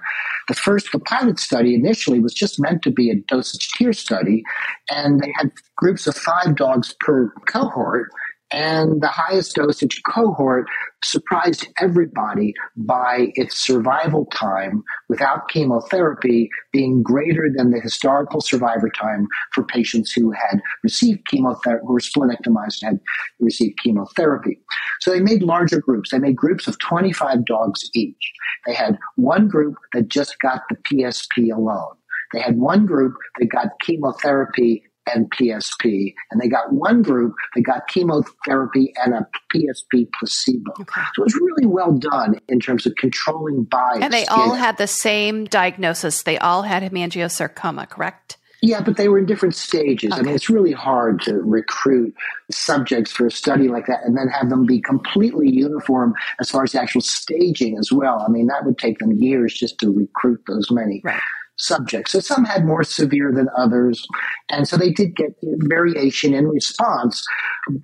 The 0.48 0.54
first, 0.54 0.90
the 0.92 0.98
pilot 0.98 1.38
study 1.38 1.74
initially 1.74 2.20
was 2.20 2.34
just 2.34 2.60
meant 2.60 2.82
to 2.82 2.90
be 2.90 3.10
a 3.10 3.16
dosage 3.16 3.70
tier 3.72 3.92
study, 3.92 4.42
and 4.90 5.20
they 5.20 5.32
had 5.36 5.52
groups 5.84 6.06
of 6.06 6.16
five 6.16 6.56
dogs 6.56 6.94
per 6.98 7.30
cohort 7.46 8.10
and 8.50 9.02
the 9.02 9.08
highest 9.08 9.54
dosage 9.54 10.00
cohort 10.10 10.66
surprised 11.02 11.68
everybody 11.78 12.54
by 12.74 13.26
its 13.34 13.58
survival 13.58 14.24
time 14.32 14.82
without 15.10 15.46
chemotherapy 15.50 16.48
being 16.72 17.02
greater 17.02 17.50
than 17.54 17.70
the 17.70 17.80
historical 17.80 18.40
survivor 18.40 18.88
time 18.88 19.26
for 19.52 19.62
patients 19.62 20.10
who 20.10 20.30
had 20.30 20.62
received 20.82 21.26
chemotherapy, 21.26 21.84
who 21.86 21.92
were 21.92 22.00
splenectomized 22.00 22.80
and 22.80 22.92
had 22.92 23.00
received 23.40 23.78
chemotherapy. 23.82 24.58
So 25.02 25.10
they 25.10 25.20
made 25.20 25.42
larger 25.42 25.80
groups. 25.80 26.12
They 26.12 26.18
made 26.18 26.36
groups 26.36 26.66
of 26.66 26.78
25 26.78 27.44
dogs 27.44 27.90
each. 27.92 28.32
They 28.66 28.72
had 28.72 28.96
one 29.16 29.48
group 29.48 29.74
that 29.92 30.08
just 30.08 30.38
got 30.38 30.62
the 30.70 30.76
PSP 30.76 31.54
alone. 31.54 31.94
They 32.32 32.40
had 32.40 32.56
one 32.56 32.86
group 32.86 33.16
that 33.38 33.50
got 33.50 33.78
chemotherapy 33.80 34.82
and 35.12 35.30
PSP. 35.30 36.14
And 36.30 36.40
they 36.40 36.48
got 36.48 36.72
one 36.72 37.02
group 37.02 37.34
that 37.54 37.62
got 37.62 37.88
chemotherapy 37.88 38.92
and 38.96 39.14
a 39.14 39.26
PSP 39.54 40.08
placebo. 40.18 40.72
Okay. 40.80 41.02
So 41.14 41.22
it 41.22 41.24
was 41.24 41.34
really 41.34 41.66
well 41.66 41.92
done 41.92 42.40
in 42.48 42.60
terms 42.60 42.86
of 42.86 42.94
controlling 42.96 43.64
bias. 43.64 44.02
And 44.02 44.12
they 44.12 44.26
all 44.26 44.54
had 44.54 44.78
the 44.78 44.86
same 44.86 45.44
diagnosis. 45.44 46.22
They 46.22 46.38
all 46.38 46.62
had 46.62 46.82
hemangiosarcoma, 46.82 47.88
correct? 47.88 48.38
Yeah, 48.62 48.80
but 48.80 48.96
they 48.96 49.08
were 49.08 49.18
in 49.18 49.26
different 49.26 49.54
stages. 49.54 50.10
Okay. 50.10 50.20
I 50.20 50.22
mean, 50.22 50.34
it's 50.34 50.48
really 50.48 50.72
hard 50.72 51.20
to 51.22 51.34
recruit 51.34 52.14
subjects 52.50 53.12
for 53.12 53.26
a 53.26 53.30
study 53.30 53.68
like 53.68 53.86
that 53.88 54.04
and 54.04 54.16
then 54.16 54.28
have 54.28 54.48
them 54.48 54.64
be 54.64 54.80
completely 54.80 55.50
uniform 55.50 56.14
as 56.40 56.48
far 56.48 56.64
as 56.64 56.72
the 56.72 56.80
actual 56.80 57.02
staging 57.02 57.76
as 57.76 57.92
well. 57.92 58.24
I 58.26 58.30
mean, 58.30 58.46
that 58.46 58.64
would 58.64 58.78
take 58.78 59.00
them 59.00 59.12
years 59.12 59.52
just 59.52 59.78
to 59.80 59.92
recruit 59.92 60.40
those 60.46 60.70
many. 60.70 61.02
Right 61.04 61.20
subjects. 61.56 62.12
So 62.12 62.20
some 62.20 62.44
had 62.44 62.64
more 62.64 62.82
severe 62.82 63.32
than 63.32 63.48
others. 63.56 64.06
And 64.50 64.66
so 64.66 64.76
they 64.76 64.90
did 64.90 65.16
get 65.16 65.34
variation 65.42 66.34
in 66.34 66.48
response. 66.48 67.24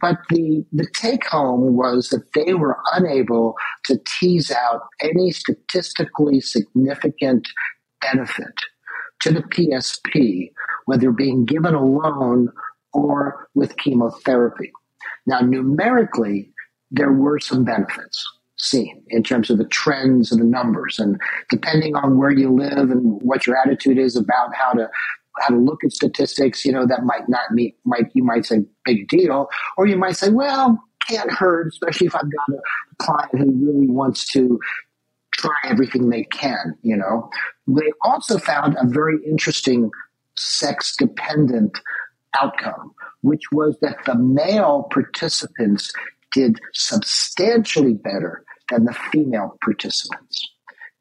But 0.00 0.18
the, 0.28 0.64
the 0.72 0.86
take 0.94 1.24
home 1.26 1.76
was 1.76 2.08
that 2.08 2.32
they 2.34 2.54
were 2.54 2.78
unable 2.94 3.54
to 3.84 3.98
tease 4.18 4.50
out 4.50 4.82
any 5.02 5.30
statistically 5.30 6.40
significant 6.40 7.48
benefit 8.00 8.54
to 9.20 9.30
the 9.30 9.42
PSP, 9.42 10.50
whether 10.86 11.12
being 11.12 11.44
given 11.44 11.74
alone 11.74 12.48
or 12.92 13.48
with 13.54 13.76
chemotherapy. 13.76 14.72
Now, 15.26 15.40
numerically, 15.40 16.52
there 16.90 17.12
were 17.12 17.38
some 17.38 17.64
benefits 17.64 18.26
seen 18.60 19.02
in 19.08 19.22
terms 19.22 19.50
of 19.50 19.58
the 19.58 19.64
trends 19.64 20.30
and 20.30 20.40
the 20.40 20.44
numbers. 20.44 20.98
And 20.98 21.20
depending 21.48 21.96
on 21.96 22.18
where 22.18 22.30
you 22.30 22.50
live 22.50 22.90
and 22.90 23.20
what 23.22 23.46
your 23.46 23.56
attitude 23.56 23.98
is 23.98 24.16
about 24.16 24.54
how 24.54 24.72
to 24.72 24.88
how 25.38 25.54
to 25.54 25.60
look 25.60 25.82
at 25.84 25.92
statistics, 25.92 26.64
you 26.64 26.72
know, 26.72 26.86
that 26.86 27.04
might 27.04 27.28
not 27.28 27.52
meet 27.52 27.76
might 27.84 28.10
you 28.14 28.24
might 28.24 28.44
say 28.44 28.64
big 28.84 29.08
deal, 29.08 29.48
or 29.76 29.86
you 29.86 29.96
might 29.96 30.16
say, 30.16 30.30
well, 30.30 30.82
can't 31.08 31.30
hurt, 31.30 31.68
especially 31.68 32.06
if 32.06 32.14
I've 32.14 32.22
got 32.22 32.56
a 32.56 32.60
client 32.98 33.38
who 33.38 33.66
really 33.66 33.88
wants 33.88 34.30
to 34.32 34.60
try 35.32 35.56
everything 35.64 36.10
they 36.10 36.24
can, 36.24 36.76
you 36.82 36.96
know. 36.96 37.30
They 37.66 37.90
also 38.04 38.38
found 38.38 38.76
a 38.78 38.86
very 38.86 39.16
interesting 39.24 39.90
sex 40.36 40.94
dependent 40.96 41.78
outcome, 42.40 42.92
which 43.22 43.42
was 43.52 43.78
that 43.80 43.96
the 44.06 44.14
male 44.14 44.88
participants 44.92 45.92
did 46.32 46.60
substantially 46.72 47.94
better 47.94 48.44
than 48.70 48.84
the 48.84 48.94
female 49.12 49.56
participants. 49.62 50.48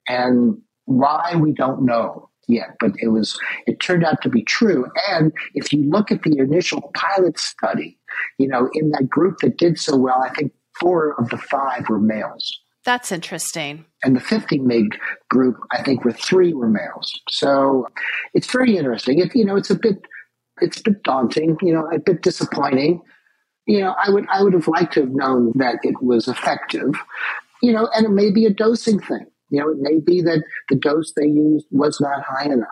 And 0.08 0.62
why 0.86 1.36
we 1.36 1.54
don't 1.54 1.84
know 1.84 2.30
yet, 2.48 2.76
but 2.80 2.92
it 3.00 3.10
was, 3.10 3.40
it 3.68 3.80
turned 3.80 4.04
out 4.04 4.22
to 4.24 4.30
be 4.30 4.44
true. 4.44 4.88
And 5.10 5.32
if 5.54 5.72
you 5.72 5.84
look 5.90 6.12
at 6.12 6.24
the 6.24 6.38
initial 6.40 6.92
pilot 6.96 7.40
study, 7.40 7.98
you 8.38 8.48
know, 8.48 8.70
in 8.74 8.90
that 8.92 9.08
group 9.08 9.38
that 9.42 9.58
did 9.58 9.80
so 9.80 9.96
well, 9.96 10.22
I 10.22 10.34
think 10.34 10.52
four 10.80 11.14
of 11.20 11.30
the 11.30 11.38
five 11.38 11.88
were 11.90 12.00
males. 12.00 12.60
That's 12.86 13.12
interesting. 13.12 13.86
And 14.04 14.16
the 14.16 14.22
50 14.22 14.60
mg 14.60 14.94
group, 15.30 15.58
I 15.72 15.84
think, 15.84 16.06
were 16.06 16.14
three 16.14 16.54
were 16.54 16.70
males. 16.70 17.12
So 17.30 17.88
it's 18.34 18.52
very 18.52 18.78
interesting. 18.78 19.20
It, 19.20 19.36
you 19.36 19.46
know, 19.46 19.56
it's 19.56 19.70
a 19.70 19.76
bit, 19.76 19.98
it's 20.62 20.80
a 20.80 20.84
bit 20.84 21.04
daunting, 21.04 21.58
you 21.62 21.74
know, 21.74 21.88
a 21.94 22.00
bit 22.00 22.22
disappointing. 22.22 23.02
You 23.68 23.82
know, 23.82 23.96
I 24.04 24.10
would, 24.10 24.26
I 24.32 24.42
would 24.42 24.54
have 24.54 24.68
liked 24.68 24.94
to 24.94 25.02
have 25.02 25.12
known 25.12 25.52
that 25.56 25.80
it 25.84 26.02
was 26.02 26.28
effective 26.28 26.96
you 27.62 27.72
know, 27.74 27.90
and 27.96 28.06
it 28.06 28.12
may 28.12 28.32
be 28.32 28.46
a 28.46 28.50
dosing 28.50 29.00
thing. 29.00 29.26
You 29.50 29.62
know, 29.62 29.70
it 29.70 29.78
may 29.80 30.00
be 30.00 30.22
that 30.22 30.44
the 30.70 30.76
dose 30.76 31.14
they 31.14 31.26
used 31.26 31.66
was 31.72 32.00
not 32.00 32.24
high 32.24 32.46
enough. 32.46 32.68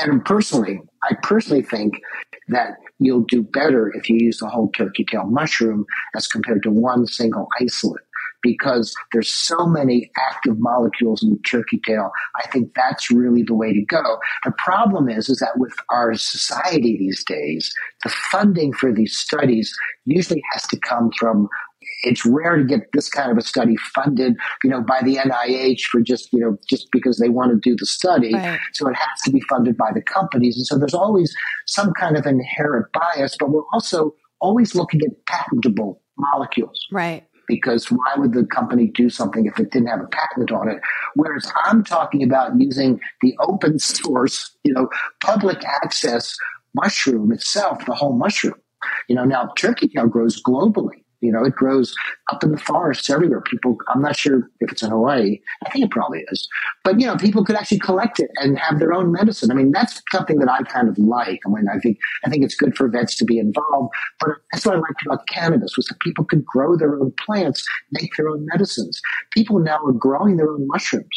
And 0.00 0.24
personally, 0.24 0.80
I 1.04 1.14
personally 1.22 1.62
think 1.62 2.00
that 2.48 2.78
you'll 2.98 3.24
do 3.24 3.42
better 3.42 3.92
if 3.94 4.08
you 4.10 4.16
use 4.18 4.38
the 4.38 4.48
whole 4.48 4.70
turkey 4.72 5.04
tail 5.04 5.24
mushroom 5.24 5.84
as 6.16 6.26
compared 6.26 6.64
to 6.64 6.70
one 6.70 7.06
single 7.06 7.46
isolate 7.60 8.02
because 8.42 8.94
there's 9.12 9.32
so 9.32 9.66
many 9.66 10.10
active 10.16 10.58
molecules 10.58 11.22
in 11.22 11.30
the 11.30 11.38
turkey 11.38 11.80
tail. 11.84 12.10
I 12.36 12.46
think 12.48 12.72
that's 12.74 13.10
really 13.10 13.42
the 13.42 13.54
way 13.54 13.72
to 13.72 13.84
go. 13.84 14.18
The 14.44 14.52
problem 14.52 15.08
is, 15.08 15.28
is 15.28 15.38
that 15.38 15.58
with 15.58 15.74
our 15.90 16.14
society 16.14 16.96
these 16.96 17.24
days, 17.24 17.72
the 18.04 18.10
funding 18.30 18.72
for 18.72 18.92
these 18.92 19.16
studies 19.16 19.74
usually 20.04 20.42
has 20.52 20.66
to 20.68 20.78
come 20.78 21.10
from 21.18 21.48
it's 22.02 22.24
rare 22.24 22.56
to 22.56 22.64
get 22.64 22.92
this 22.92 23.08
kind 23.08 23.30
of 23.30 23.38
a 23.38 23.42
study 23.42 23.76
funded, 23.94 24.34
you 24.62 24.70
know, 24.70 24.80
by 24.80 25.00
the 25.02 25.16
NIH 25.16 25.82
for 25.90 26.00
just, 26.00 26.32
you 26.32 26.40
know, 26.40 26.56
just 26.68 26.88
because 26.92 27.18
they 27.18 27.28
want 27.28 27.50
to 27.50 27.58
do 27.68 27.76
the 27.76 27.86
study. 27.86 28.34
Right. 28.34 28.58
So 28.74 28.88
it 28.88 28.94
has 28.94 29.22
to 29.24 29.30
be 29.30 29.40
funded 29.48 29.76
by 29.76 29.90
the 29.92 30.02
companies. 30.02 30.56
And 30.56 30.66
so 30.66 30.78
there's 30.78 30.94
always 30.94 31.34
some 31.66 31.92
kind 31.94 32.16
of 32.16 32.26
inherent 32.26 32.86
bias, 32.92 33.36
but 33.38 33.50
we're 33.50 33.66
also 33.72 34.14
always 34.40 34.74
looking 34.74 35.00
at 35.02 35.26
patentable 35.26 36.02
molecules. 36.16 36.86
Right. 36.92 37.24
Because 37.48 37.90
why 37.90 38.14
would 38.16 38.34
the 38.34 38.44
company 38.44 38.88
do 38.94 39.08
something 39.08 39.46
if 39.46 39.58
it 39.58 39.70
didn't 39.70 39.88
have 39.88 40.00
a 40.00 40.06
patent 40.08 40.52
on 40.52 40.68
it? 40.68 40.80
Whereas 41.14 41.50
I'm 41.64 41.82
talking 41.82 42.22
about 42.22 42.52
using 42.60 43.00
the 43.22 43.34
open 43.40 43.78
source, 43.78 44.54
you 44.64 44.74
know, 44.74 44.90
public 45.20 45.64
access 45.64 46.36
mushroom 46.74 47.32
itself, 47.32 47.84
the 47.86 47.94
whole 47.94 48.12
mushroom. 48.12 48.54
You 49.08 49.16
know, 49.16 49.24
now 49.24 49.50
turkey 49.56 49.88
tail 49.88 50.06
grows 50.06 50.40
globally. 50.42 51.02
You 51.20 51.32
know, 51.32 51.44
it 51.44 51.54
grows 51.54 51.94
up 52.30 52.44
in 52.44 52.52
the 52.52 52.58
forests 52.58 53.10
everywhere. 53.10 53.40
People, 53.40 53.76
I'm 53.88 54.00
not 54.02 54.16
sure 54.16 54.48
if 54.60 54.70
it's 54.70 54.82
in 54.82 54.90
Hawaii. 54.90 55.38
I 55.66 55.70
think 55.70 55.84
it 55.84 55.90
probably 55.90 56.24
is. 56.30 56.48
But, 56.84 57.00
you 57.00 57.06
know, 57.06 57.16
people 57.16 57.44
could 57.44 57.56
actually 57.56 57.80
collect 57.80 58.20
it 58.20 58.30
and 58.36 58.58
have 58.58 58.78
their 58.78 58.92
own 58.92 59.10
medicine. 59.10 59.50
I 59.50 59.54
mean, 59.54 59.72
that's 59.72 60.00
something 60.12 60.38
that 60.38 60.50
I 60.50 60.62
kind 60.62 60.88
of 60.88 60.96
like. 60.98 61.40
I 61.44 61.50
mean, 61.50 61.66
I 61.72 61.78
think, 61.78 61.98
I 62.24 62.30
think 62.30 62.44
it's 62.44 62.54
good 62.54 62.76
for 62.76 62.88
vets 62.88 63.16
to 63.16 63.24
be 63.24 63.38
involved. 63.38 63.92
But 64.20 64.30
that's 64.52 64.64
what 64.64 64.76
I 64.76 64.78
liked 64.78 65.04
about 65.04 65.26
cannabis 65.26 65.76
was 65.76 65.86
that 65.86 66.00
people 66.00 66.24
could 66.24 66.44
grow 66.44 66.76
their 66.76 67.00
own 67.00 67.12
plants, 67.24 67.66
make 67.90 68.16
their 68.16 68.28
own 68.28 68.46
medicines. 68.52 69.00
People 69.32 69.58
now 69.58 69.78
are 69.84 69.92
growing 69.92 70.36
their 70.36 70.50
own 70.50 70.66
mushrooms 70.68 71.08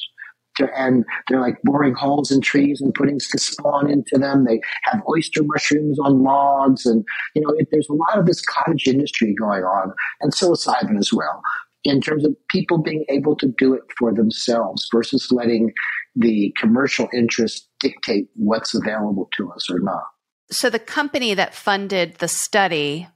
and 0.60 1.06
they're 1.28 1.42
like 1.42 1.62
boring 1.64 1.94
holes 1.94 2.32
in 2.32 2.42
trees 2.42 2.82
and 2.82 2.94
putting 2.94 3.20
spawn 3.20 3.90
into 3.90 4.18
them. 4.18 4.46
They 4.46 4.60
have 4.84 5.02
oyster 5.10 5.42
mushrooms 5.44 6.00
on 6.00 6.24
logs, 6.24 6.86
and 6.86 7.06
you 7.36 7.42
know, 7.42 7.54
it, 7.58 7.68
there's 7.72 7.90
a 7.90 7.94
lot 7.94 8.18
of 8.18 8.26
this 8.26 8.42
cottage 8.42 8.88
industry 8.88 9.34
going 9.34 9.64
on, 9.64 9.94
and 10.22 10.34
psilocybin 10.34 10.98
as 10.98 11.12
well. 11.14 11.42
In 11.84 12.00
terms 12.00 12.24
of 12.26 12.36
people 12.50 12.78
being 12.78 13.06
able 13.10 13.36
to 13.38 13.48
do 13.58 13.74
it 13.74 13.82
for 13.98 14.14
themselves 14.14 14.88
versus 14.94 15.32
letting 15.32 15.74
the 16.16 16.54
commercial 16.56 17.08
interest 17.12 17.70
dictate 17.80 18.28
what's 18.36 18.76
available 18.76 19.30
to 19.38 19.52
us 19.52 19.68
or 19.70 19.80
not. 19.80 20.04
So, 20.52 20.70
the 20.70 20.80
company 20.80 21.34
that 21.34 21.56
funded 21.56 22.16
the 22.16 22.28
study 22.28 23.08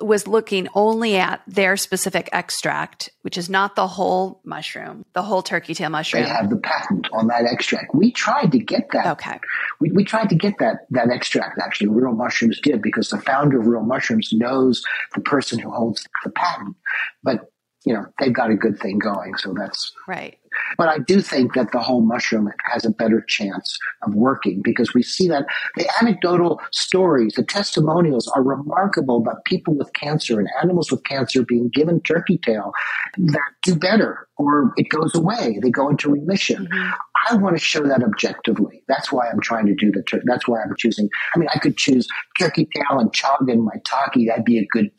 was 0.00 0.26
looking 0.26 0.68
only 0.74 1.16
at 1.16 1.42
their 1.46 1.76
specific 1.76 2.28
extract, 2.32 3.10
which 3.22 3.36
is 3.36 3.50
not 3.50 3.76
the 3.76 3.86
whole 3.86 4.40
mushroom, 4.44 5.04
the 5.12 5.22
whole 5.22 5.42
turkey 5.42 5.74
tail 5.74 5.90
mushroom. 5.90 6.22
They 6.22 6.28
have 6.28 6.50
the 6.50 6.56
patent 6.56 7.08
on 7.12 7.26
that 7.28 7.44
extract. 7.44 7.94
We 7.94 8.10
tried 8.10 8.52
to 8.52 8.58
get 8.58 8.88
that. 8.92 9.06
Okay. 9.06 9.38
We, 9.80 9.90
we 9.92 10.04
tried 10.04 10.28
to 10.30 10.34
get 10.34 10.58
that 10.58 10.86
that 10.90 11.10
extract. 11.10 11.58
Actually, 11.62 11.88
Real 11.88 12.12
Mushrooms 12.12 12.60
did 12.60 12.82
because 12.82 13.10
the 13.10 13.18
founder 13.18 13.60
of 13.60 13.66
Real 13.66 13.82
Mushrooms 13.82 14.32
knows 14.32 14.82
the 15.14 15.20
person 15.20 15.58
who 15.58 15.70
holds 15.70 16.06
the 16.24 16.30
patent. 16.30 16.76
But 17.22 17.49
you 17.84 17.94
know 17.94 18.04
they've 18.18 18.32
got 18.32 18.50
a 18.50 18.56
good 18.56 18.78
thing 18.78 18.98
going, 18.98 19.36
so 19.36 19.54
that's 19.56 19.92
right. 20.06 20.38
But 20.76 20.88
I 20.88 20.98
do 20.98 21.20
think 21.20 21.54
that 21.54 21.72
the 21.72 21.78
whole 21.78 22.02
mushroom 22.02 22.50
has 22.64 22.84
a 22.84 22.90
better 22.90 23.24
chance 23.26 23.78
of 24.02 24.14
working 24.14 24.60
because 24.62 24.92
we 24.94 25.02
see 25.02 25.28
that 25.28 25.46
the 25.76 25.88
anecdotal 26.00 26.60
stories, 26.72 27.34
the 27.34 27.44
testimonials 27.44 28.28
are 28.28 28.42
remarkable 28.42 29.18
about 29.18 29.44
people 29.44 29.74
with 29.74 29.92
cancer 29.94 30.38
and 30.40 30.48
animals 30.60 30.90
with 30.90 31.04
cancer 31.04 31.44
being 31.44 31.70
given 31.72 32.00
turkey 32.00 32.38
tail 32.38 32.72
that 33.16 33.50
do 33.62 33.76
better 33.76 34.28
or 34.38 34.72
it 34.76 34.88
goes 34.88 35.14
away. 35.14 35.58
They 35.62 35.70
go 35.70 35.88
into 35.88 36.10
remission. 36.10 36.66
Mm-hmm. 36.66 36.90
I 37.28 37.36
want 37.36 37.56
to 37.56 37.62
show 37.62 37.86
that 37.86 38.02
objectively. 38.02 38.82
That's 38.88 39.12
why 39.12 39.28
I'm 39.28 39.40
trying 39.40 39.66
to 39.66 39.74
do 39.74 39.92
the, 39.92 40.02
tur- 40.02 40.22
that's 40.24 40.48
why 40.48 40.62
I'm 40.62 40.74
choosing. 40.78 41.08
I 41.34 41.38
mean, 41.38 41.48
I 41.54 41.58
could 41.58 41.76
choose 41.76 42.08
turkey 42.38 42.66
tail 42.74 42.98
and 42.98 43.12
chaga 43.12 43.56
my 43.56 43.74
maitake. 43.76 44.26
That'd 44.26 44.44
be 44.44 44.58
a 44.58 44.66
good 44.72 44.90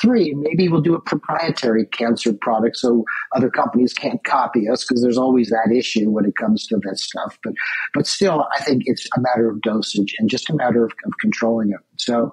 Three, 0.00 0.34
maybe 0.34 0.68
we'll 0.68 0.80
do 0.80 0.94
a 0.94 1.00
proprietary 1.00 1.86
cancer 1.86 2.32
product 2.32 2.76
so 2.76 3.04
other 3.34 3.48
companies 3.48 3.92
can't 3.92 4.22
copy 4.24 4.68
us 4.68 4.84
because 4.84 5.00
there's 5.00 5.18
always 5.18 5.50
that 5.50 5.72
issue 5.72 6.10
when 6.10 6.24
it 6.24 6.34
comes 6.36 6.66
to 6.66 6.80
that 6.82 6.98
stuff. 6.98 7.38
But 7.44 7.54
but 7.94 8.06
still, 8.06 8.46
I 8.58 8.62
think 8.64 8.82
it's 8.86 9.08
a 9.16 9.20
matter 9.20 9.48
of 9.48 9.60
dosage 9.62 10.14
and 10.18 10.28
just 10.28 10.50
a 10.50 10.54
matter 10.54 10.84
of, 10.84 10.92
of 11.04 11.12
controlling 11.20 11.70
it. 11.70 11.80
So 11.96 12.32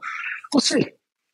we'll 0.54 0.62
see. 0.62 0.88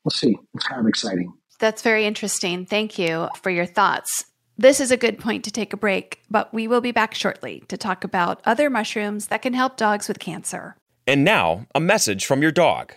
We'll 0.03 0.11
see. 0.11 0.37
It's 0.53 0.65
kind 0.65 0.81
of 0.81 0.87
exciting. 0.87 1.33
That's 1.59 1.81
very 1.81 2.05
interesting. 2.05 2.65
Thank 2.65 2.97
you 2.97 3.29
for 3.41 3.49
your 3.49 3.65
thoughts. 3.65 4.25
This 4.57 4.81
is 4.81 4.91
a 4.91 4.97
good 4.97 5.19
point 5.19 5.45
to 5.45 5.51
take 5.51 5.71
a 5.71 5.77
break, 5.77 6.19
but 6.29 6.53
we 6.53 6.67
will 6.67 6.81
be 6.81 6.91
back 6.91 7.13
shortly 7.13 7.63
to 7.69 7.77
talk 7.77 8.03
about 8.03 8.41
other 8.45 8.69
mushrooms 8.69 9.27
that 9.27 9.41
can 9.41 9.53
help 9.53 9.77
dogs 9.77 10.09
with 10.09 10.19
cancer. 10.19 10.75
And 11.07 11.23
now, 11.23 11.65
a 11.73 11.79
message 11.79 12.25
from 12.25 12.41
your 12.41 12.51
dog. 12.51 12.93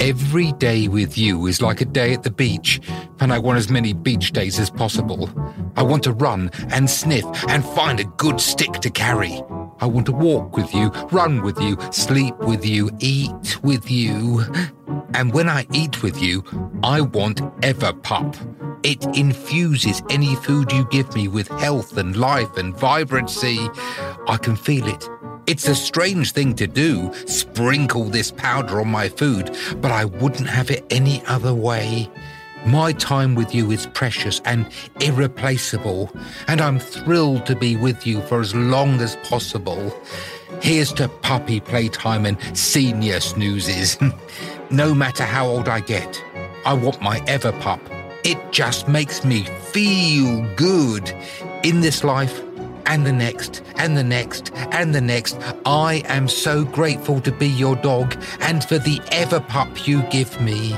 Every 0.00 0.52
day 0.52 0.88
with 0.88 1.16
you 1.16 1.46
is 1.46 1.62
like 1.62 1.80
a 1.80 1.86
day 1.86 2.12
at 2.12 2.22
the 2.22 2.30
beach, 2.30 2.80
and 3.18 3.32
I 3.32 3.38
want 3.38 3.56
as 3.56 3.70
many 3.70 3.94
beach 3.94 4.32
days 4.32 4.58
as 4.58 4.68
possible. 4.68 5.30
I 5.74 5.82
want 5.82 6.02
to 6.04 6.12
run 6.12 6.50
and 6.70 6.88
sniff 6.88 7.24
and 7.48 7.64
find 7.64 7.98
a 7.98 8.04
good 8.04 8.38
stick 8.38 8.72
to 8.74 8.90
carry. 8.90 9.42
I 9.80 9.86
want 9.86 10.04
to 10.06 10.12
walk 10.12 10.54
with 10.54 10.74
you, 10.74 10.90
run 11.12 11.42
with 11.42 11.58
you, 11.60 11.78
sleep 11.92 12.36
with 12.40 12.64
you, 12.64 12.90
eat 12.98 13.62
with 13.62 13.90
you. 13.90 14.44
And 15.14 15.32
when 15.32 15.48
I 15.48 15.66
eat 15.72 16.02
with 16.02 16.22
you, 16.22 16.44
I 16.82 17.00
want 17.00 17.38
Everpup. 17.62 18.36
It 18.84 19.02
infuses 19.16 20.02
any 20.10 20.36
food 20.36 20.72
you 20.72 20.86
give 20.90 21.14
me 21.14 21.26
with 21.26 21.48
health 21.48 21.96
and 21.96 22.16
life 22.16 22.58
and 22.58 22.76
vibrancy. 22.76 23.58
I 24.28 24.36
can 24.36 24.56
feel 24.56 24.86
it 24.86 25.08
it's 25.46 25.68
a 25.68 25.74
strange 25.74 26.32
thing 26.32 26.54
to 26.54 26.66
do, 26.66 27.12
sprinkle 27.26 28.04
this 28.04 28.32
powder 28.32 28.80
on 28.80 28.88
my 28.88 29.08
food, 29.08 29.56
but 29.76 29.92
I 29.92 30.04
wouldn't 30.04 30.48
have 30.48 30.70
it 30.70 30.84
any 30.90 31.24
other 31.26 31.54
way. 31.54 32.10
My 32.66 32.92
time 32.92 33.36
with 33.36 33.54
you 33.54 33.70
is 33.70 33.86
precious 33.86 34.40
and 34.44 34.68
irreplaceable, 35.00 36.10
and 36.48 36.60
I'm 36.60 36.80
thrilled 36.80 37.46
to 37.46 37.54
be 37.54 37.76
with 37.76 38.06
you 38.06 38.22
for 38.22 38.40
as 38.40 38.54
long 38.56 39.00
as 39.00 39.14
possible. 39.16 39.94
Here's 40.60 40.92
to 40.94 41.08
puppy 41.08 41.60
playtime 41.60 42.26
and 42.26 42.38
senior 42.58 43.20
snoozes. 43.20 43.98
no 44.70 44.94
matter 44.94 45.22
how 45.22 45.46
old 45.46 45.68
I 45.68 45.78
get, 45.78 46.20
I 46.64 46.74
want 46.74 47.00
my 47.00 47.20
Everpup. 47.20 47.80
It 48.24 48.38
just 48.50 48.88
makes 48.88 49.24
me 49.24 49.44
feel 49.44 50.44
good 50.56 51.08
in 51.62 51.82
this 51.82 52.02
life 52.02 52.42
and 52.86 53.06
the 53.06 53.12
next, 53.12 53.62
and 53.76 53.96
the 53.96 54.04
next, 54.04 54.52
and 54.72 54.94
the 54.94 55.00
next. 55.00 55.38
I 55.64 56.02
am 56.06 56.28
so 56.28 56.64
grateful 56.64 57.20
to 57.20 57.32
be 57.32 57.48
your 57.48 57.76
dog 57.76 58.16
and 58.40 58.64
for 58.64 58.78
the 58.78 58.98
Everpup 59.10 59.86
you 59.86 60.02
give 60.04 60.40
me. 60.40 60.74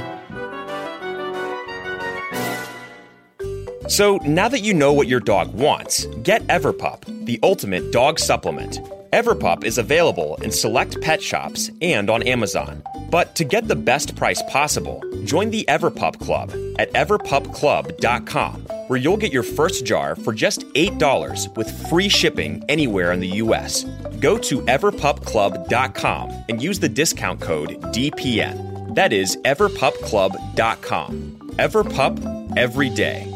So 3.89 4.19
now 4.19 4.49
that 4.49 4.61
you 4.61 4.75
know 4.75 4.93
what 4.93 5.09
your 5.09 5.21
dog 5.21 5.55
wants, 5.55 6.05
get 6.23 6.47
Everpup, 6.49 7.05
the 7.25 7.41
ultimate 7.43 7.91
dog 7.91 8.19
supplement. 8.19 8.81
Everpup 9.13 9.65
is 9.65 9.79
available 9.79 10.37
in 10.43 10.51
select 10.51 11.01
pet 11.01 11.23
shops 11.23 11.71
and 11.81 12.11
on 12.11 12.23
Amazon. 12.25 12.83
But 13.11 13.35
to 13.37 13.45
get 13.45 13.69
the 13.69 13.77
best 13.77 14.17
price 14.17 14.43
possible, 14.43 15.03
join 15.25 15.51
the 15.51 15.65
Everpup 15.69 16.19
Club 16.21 16.51
at 16.79 16.93
everpupclub.com, 16.93 18.61
where 18.89 18.99
you'll 18.99 19.17
get 19.17 19.33
your 19.33 19.43
first 19.43 19.87
jar 19.87 20.15
for 20.15 20.33
just 20.33 20.61
$8 20.75 21.57
with 21.57 21.89
free 21.89 22.09
shipping 22.09 22.63
anywhere 22.69 23.13
in 23.13 23.21
the 23.21 23.29
US. 23.43 23.85
Go 24.21 24.37
to 24.39 24.61
everpupclub.com 24.63 26.45
and 26.49 26.63
use 26.63 26.79
the 26.79 26.89
discount 26.89 27.41
code 27.41 27.81
DPN. 27.95 28.95
That 28.95 29.13
is 29.13 29.37
everpupclub.com. 29.39 31.53
Everpup 31.57 32.57
every 32.57 32.91
day. 32.91 33.35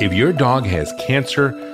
If 0.00 0.12
your 0.12 0.32
dog 0.32 0.66
has 0.66 0.92
cancer, 1.06 1.73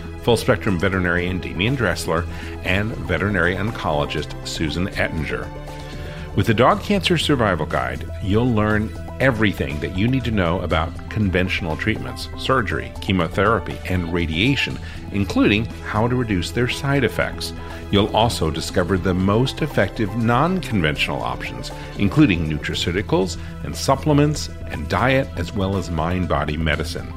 full 0.23 0.37
spectrum 0.37 0.79
veterinarian 0.79 1.39
Demian 1.39 1.75
Dressler, 1.75 2.25
and 2.63 2.91
veterinary 2.95 3.55
oncologist 3.55 4.35
Susan 4.47 4.87
Ettinger. 4.89 5.47
With 6.35 6.47
the 6.47 6.53
Dog 6.53 6.81
Cancer 6.81 7.17
Survival 7.17 7.65
Guide, 7.65 8.09
you'll 8.23 8.53
learn 8.53 8.89
everything 9.19 9.79
that 9.81 9.97
you 9.97 10.07
need 10.07 10.23
to 10.23 10.31
know 10.31 10.61
about 10.61 10.91
conventional 11.09 11.75
treatments, 11.75 12.29
surgery, 12.37 12.91
chemotherapy, 13.01 13.77
and 13.89 14.11
radiation, 14.13 14.79
including 15.11 15.65
how 15.85 16.07
to 16.07 16.15
reduce 16.15 16.49
their 16.49 16.69
side 16.69 17.03
effects. 17.03 17.51
You'll 17.91 18.15
also 18.15 18.49
discover 18.49 18.97
the 18.97 19.13
most 19.13 19.61
effective 19.61 20.15
non 20.15 20.61
conventional 20.61 21.21
options, 21.21 21.69
including 21.99 22.49
nutraceuticals 22.49 23.37
and 23.65 23.75
supplements 23.75 24.49
and 24.67 24.87
diet, 24.87 25.27
as 25.35 25.53
well 25.53 25.75
as 25.75 25.91
mind 25.91 26.29
body 26.29 26.55
medicine. 26.55 27.07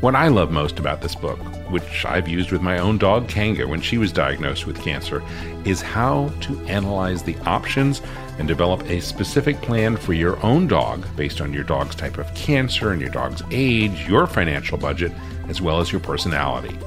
What 0.00 0.14
I 0.14 0.28
love 0.28 0.50
most 0.50 0.78
about 0.78 1.00
this 1.00 1.14
book, 1.14 1.40
which 1.70 2.04
I've 2.04 2.28
used 2.28 2.52
with 2.52 2.62
my 2.62 2.78
own 2.78 2.98
dog 2.98 3.28
Kanga 3.28 3.66
when 3.66 3.80
she 3.80 3.98
was 3.98 4.12
diagnosed 4.12 4.66
with 4.66 4.82
cancer, 4.82 5.22
is 5.64 5.82
how 5.82 6.32
to 6.42 6.60
analyze 6.66 7.22
the 7.22 7.36
options 7.46 8.02
and 8.38 8.46
develop 8.46 8.82
a 8.88 9.00
specific 9.00 9.60
plan 9.62 9.96
for 9.96 10.12
your 10.12 10.42
own 10.44 10.66
dog 10.66 11.06
based 11.16 11.40
on 11.40 11.52
your 11.52 11.64
dog's 11.64 11.94
type 11.94 12.18
of 12.18 12.32
cancer 12.34 12.92
and 12.92 13.00
your 13.00 13.10
dog's 13.10 13.42
age, 13.50 14.08
your 14.08 14.26
financial 14.26 14.78
budget, 14.78 15.12
as 15.48 15.60
well 15.60 15.80
as 15.80 15.90
your 15.90 16.00
personality. 16.00 16.78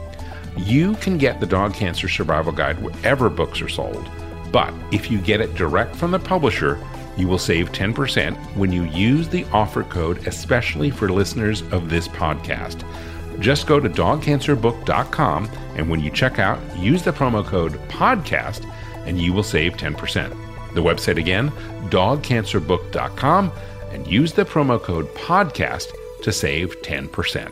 You 0.58 0.96
can 0.96 1.18
get 1.18 1.40
the 1.40 1.46
Dog 1.46 1.74
Cancer 1.74 2.10
Survival 2.10 2.52
Guide 2.52 2.82
wherever 2.82 3.30
books 3.30 3.62
are 3.62 3.70
sold, 3.70 4.10
but 4.52 4.74
if 4.92 5.10
you 5.10 5.20
get 5.20 5.42
it 5.42 5.56
direct 5.56 5.96
from 5.96 6.12
the 6.12 6.20
publisher, 6.20 6.80
you 7.18 7.28
will 7.28 7.38
save 7.38 7.72
10% 7.72 8.36
when 8.56 8.72
you 8.72 8.84
use 8.84 9.28
the 9.28 9.46
offer 9.52 9.84
code, 9.84 10.26
especially 10.28 10.90
for 10.90 11.10
listeners 11.10 11.62
of 11.72 11.90
this 11.90 12.08
podcast. 12.08 12.84
Just 13.40 13.68
go 13.68 13.80
to 13.80 13.90
dogcancerbook.com 13.90 15.50
and 15.76 15.90
when 15.90 16.00
you 16.00 16.10
check 16.10 16.40
out, 16.40 16.60
use 16.78 17.04
the 17.04 17.12
promo 17.12 17.46
code 17.46 17.74
PODCAST 17.90 18.70
and 19.06 19.20
you 19.20 19.34
will 19.34 19.44
save 19.44 19.74
10%. 19.74 20.30
The 20.74 20.82
website 20.82 21.18
again, 21.18 21.50
dogcancerbook.com, 21.90 23.52
and 23.92 24.08
use 24.08 24.34
the 24.34 24.46
promo 24.46 24.82
code 24.82 25.08
PODCAST 25.16 26.22
to 26.22 26.32
save 26.32 26.82
10%. 26.82 27.52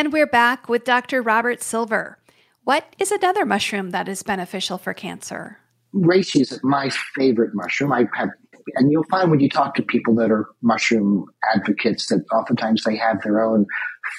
And 0.00 0.14
we're 0.14 0.26
back 0.26 0.66
with 0.66 0.84
Dr. 0.84 1.20
Robert 1.20 1.62
Silver. 1.62 2.16
What 2.64 2.96
is 2.98 3.12
another 3.12 3.44
mushroom 3.44 3.90
that 3.90 4.08
is 4.08 4.22
beneficial 4.22 4.78
for 4.78 4.94
cancer? 4.94 5.58
reishi 5.94 6.40
is 6.40 6.58
my 6.62 6.88
favorite 7.14 7.50
mushroom. 7.52 7.92
I 7.92 8.06
have, 8.14 8.30
and 8.76 8.90
you'll 8.90 9.04
find 9.10 9.30
when 9.30 9.40
you 9.40 9.50
talk 9.50 9.74
to 9.74 9.82
people 9.82 10.14
that 10.14 10.30
are 10.30 10.48
mushroom 10.62 11.26
advocates 11.54 12.06
that 12.06 12.24
oftentimes 12.32 12.84
they 12.84 12.96
have 12.96 13.20
their 13.22 13.42
own 13.42 13.66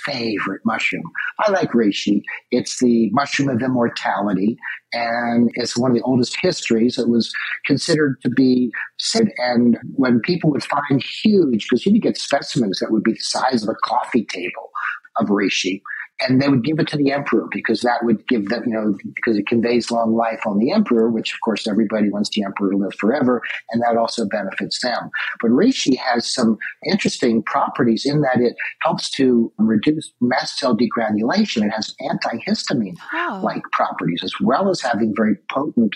favorite 0.05 0.61
mushroom. 0.65 1.01
I 1.39 1.49
like 1.49 1.71
reishi. 1.71 2.21
It's 2.51 2.79
the 2.79 3.09
mushroom 3.11 3.49
of 3.49 3.63
immortality, 3.63 4.59
and 4.93 5.49
it's 5.55 5.75
one 5.75 5.89
of 5.89 5.97
the 5.97 6.03
oldest 6.03 6.37
histories. 6.39 6.99
It 6.99 7.09
was 7.09 7.33
considered 7.65 8.21
to 8.21 8.29
be 8.29 8.71
said, 8.99 9.29
and 9.39 9.79
when 9.95 10.19
people 10.19 10.51
would 10.51 10.63
find 10.63 11.01
huge, 11.01 11.67
because 11.67 11.87
you 11.87 11.93
could 11.93 12.03
get 12.03 12.17
specimens 12.17 12.77
that 12.81 12.91
would 12.91 13.03
be 13.03 13.13
the 13.13 13.19
size 13.19 13.63
of 13.63 13.69
a 13.69 13.75
coffee 13.83 14.25
table 14.25 14.70
of 15.17 15.27
reishi 15.27 15.81
and 16.21 16.41
they 16.41 16.47
would 16.47 16.63
give 16.63 16.79
it 16.79 16.87
to 16.87 16.97
the 16.97 17.11
emperor 17.11 17.47
because 17.51 17.81
that 17.81 18.03
would 18.03 18.27
give 18.27 18.49
them, 18.49 18.63
you 18.67 18.73
know, 18.73 18.95
because 19.15 19.37
it 19.37 19.47
conveys 19.47 19.89
long 19.89 20.15
life 20.15 20.41
on 20.45 20.59
the 20.59 20.71
emperor, 20.71 21.09
which 21.09 21.33
of 21.33 21.41
course 21.41 21.67
everybody 21.67 22.09
wants 22.09 22.29
the 22.29 22.43
emperor 22.43 22.71
to 22.71 22.77
live 22.77 22.93
forever, 22.95 23.41
and 23.71 23.81
that 23.81 23.97
also 23.97 24.27
benefits 24.27 24.81
them. 24.81 25.09
But 25.41 25.51
reishi 25.51 25.97
has 25.97 26.31
some 26.31 26.57
interesting 26.85 27.41
properties 27.43 28.05
in 28.05 28.21
that 28.21 28.39
it 28.39 28.55
helps 28.81 29.09
to 29.11 29.51
reduce 29.57 30.13
mast 30.21 30.59
cell 30.59 30.77
degranulation. 30.77 31.65
It 31.65 31.71
has 31.71 31.95
antihistamine 32.01 32.97
like 33.41 33.63
properties 33.71 34.21
as 34.23 34.33
well 34.39 34.69
as 34.69 34.81
having 34.81 35.13
very 35.15 35.35
potent 35.49 35.95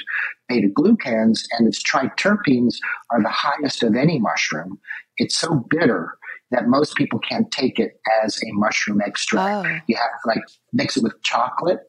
beta 0.50 0.68
glucans, 0.68 1.44
and 1.52 1.68
its 1.68 1.84
triterpenes 1.84 2.76
are 3.12 3.22
the 3.22 3.30
highest 3.30 3.84
of 3.84 3.96
any 3.96 4.20
mushroom. 4.20 4.80
It's 5.18 5.38
so 5.38 5.66
bitter 5.70 6.18
that 6.52 6.68
most 6.68 6.96
people 6.96 7.20
can't 7.20 7.52
take 7.52 7.80
it 7.80 8.00
as 8.24 8.38
a 8.38 8.52
mushroom 8.54 9.02
extract. 9.02 9.68
Oh. 9.68 9.80
You 9.88 9.96
have 9.96 10.12
to 10.24 10.28
like 10.28 10.44
mix 10.74 10.98
it 10.98 11.04
with 11.04 11.22
chocolate 11.24 11.80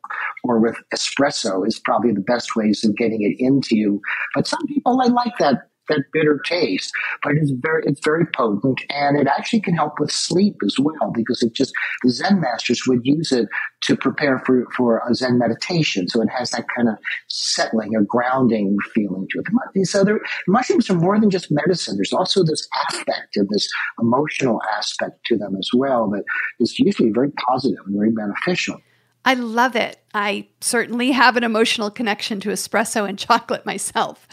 or 0.44 0.58
with 0.58 0.76
espresso 0.94 1.66
is 1.66 1.78
probably 1.78 2.12
the 2.12 2.20
best 2.20 2.56
ways 2.56 2.84
of 2.84 2.96
getting 2.96 3.22
it 3.22 3.36
into 3.38 3.76
you. 3.76 4.00
But 4.34 4.46
some 4.46 4.66
people 4.66 4.98
they 4.98 5.10
like 5.10 5.36
that 5.38 5.68
that 5.88 6.05
bitter 6.12 6.40
taste, 6.44 6.92
but 7.22 7.33
it's 7.33 7.51
very 7.51 7.83
it's 7.87 8.01
very 8.05 8.27
potent 8.27 8.81
and 8.90 9.18
it 9.18 9.27
actually 9.27 9.61
can 9.61 9.75
help 9.75 9.99
with 9.99 10.11
sleep 10.11 10.57
as 10.64 10.77
well 10.79 11.12
because 11.14 11.42
it 11.42 11.53
just 11.53 11.72
the 12.03 12.11
Zen 12.11 12.40
masters 12.40 12.83
would 12.87 13.01
use 13.05 13.33
it 13.33 13.49
to 13.83 13.96
prepare 13.96 14.38
for 14.40 14.66
for 14.77 15.03
a 15.09 15.14
Zen 15.14 15.38
meditation. 15.38 16.09
So 16.09 16.22
it 16.22 16.29
has 16.31 16.51
that 16.51 16.66
kind 16.75 16.88
of 16.88 16.96
settling, 17.29 17.94
or 17.94 18.03
grounding 18.03 18.77
feeling 18.94 19.27
to 19.31 19.40
it. 19.40 19.87
So 19.87 20.05
there, 20.05 20.20
mushrooms 20.46 20.90
are 20.90 20.94
more 20.94 21.18
than 21.18 21.31
just 21.31 21.51
medicine. 21.51 21.96
There's 21.96 22.12
also 22.12 22.44
this 22.44 22.68
aspect 22.88 23.37
and 23.37 23.49
this 23.51 23.68
emotional 24.01 24.61
aspect 24.77 25.25
to 25.27 25.37
them 25.37 25.57
as 25.57 25.70
well 25.75 26.09
that 26.11 26.25
is 26.61 26.79
usually 26.79 27.11
very 27.11 27.31
positive 27.33 27.79
and 27.87 27.96
very 27.96 28.11
beneficial. 28.11 28.81
I 29.25 29.35
love 29.35 29.75
it. 29.75 29.99
I 30.14 30.46
certainly 30.61 31.11
have 31.11 31.37
an 31.37 31.42
emotional 31.42 31.90
connection 31.90 32.38
to 32.40 32.51
espresso 32.51 33.09
and 33.09 33.18
chocolate 33.18 33.66
myself. 33.66 34.29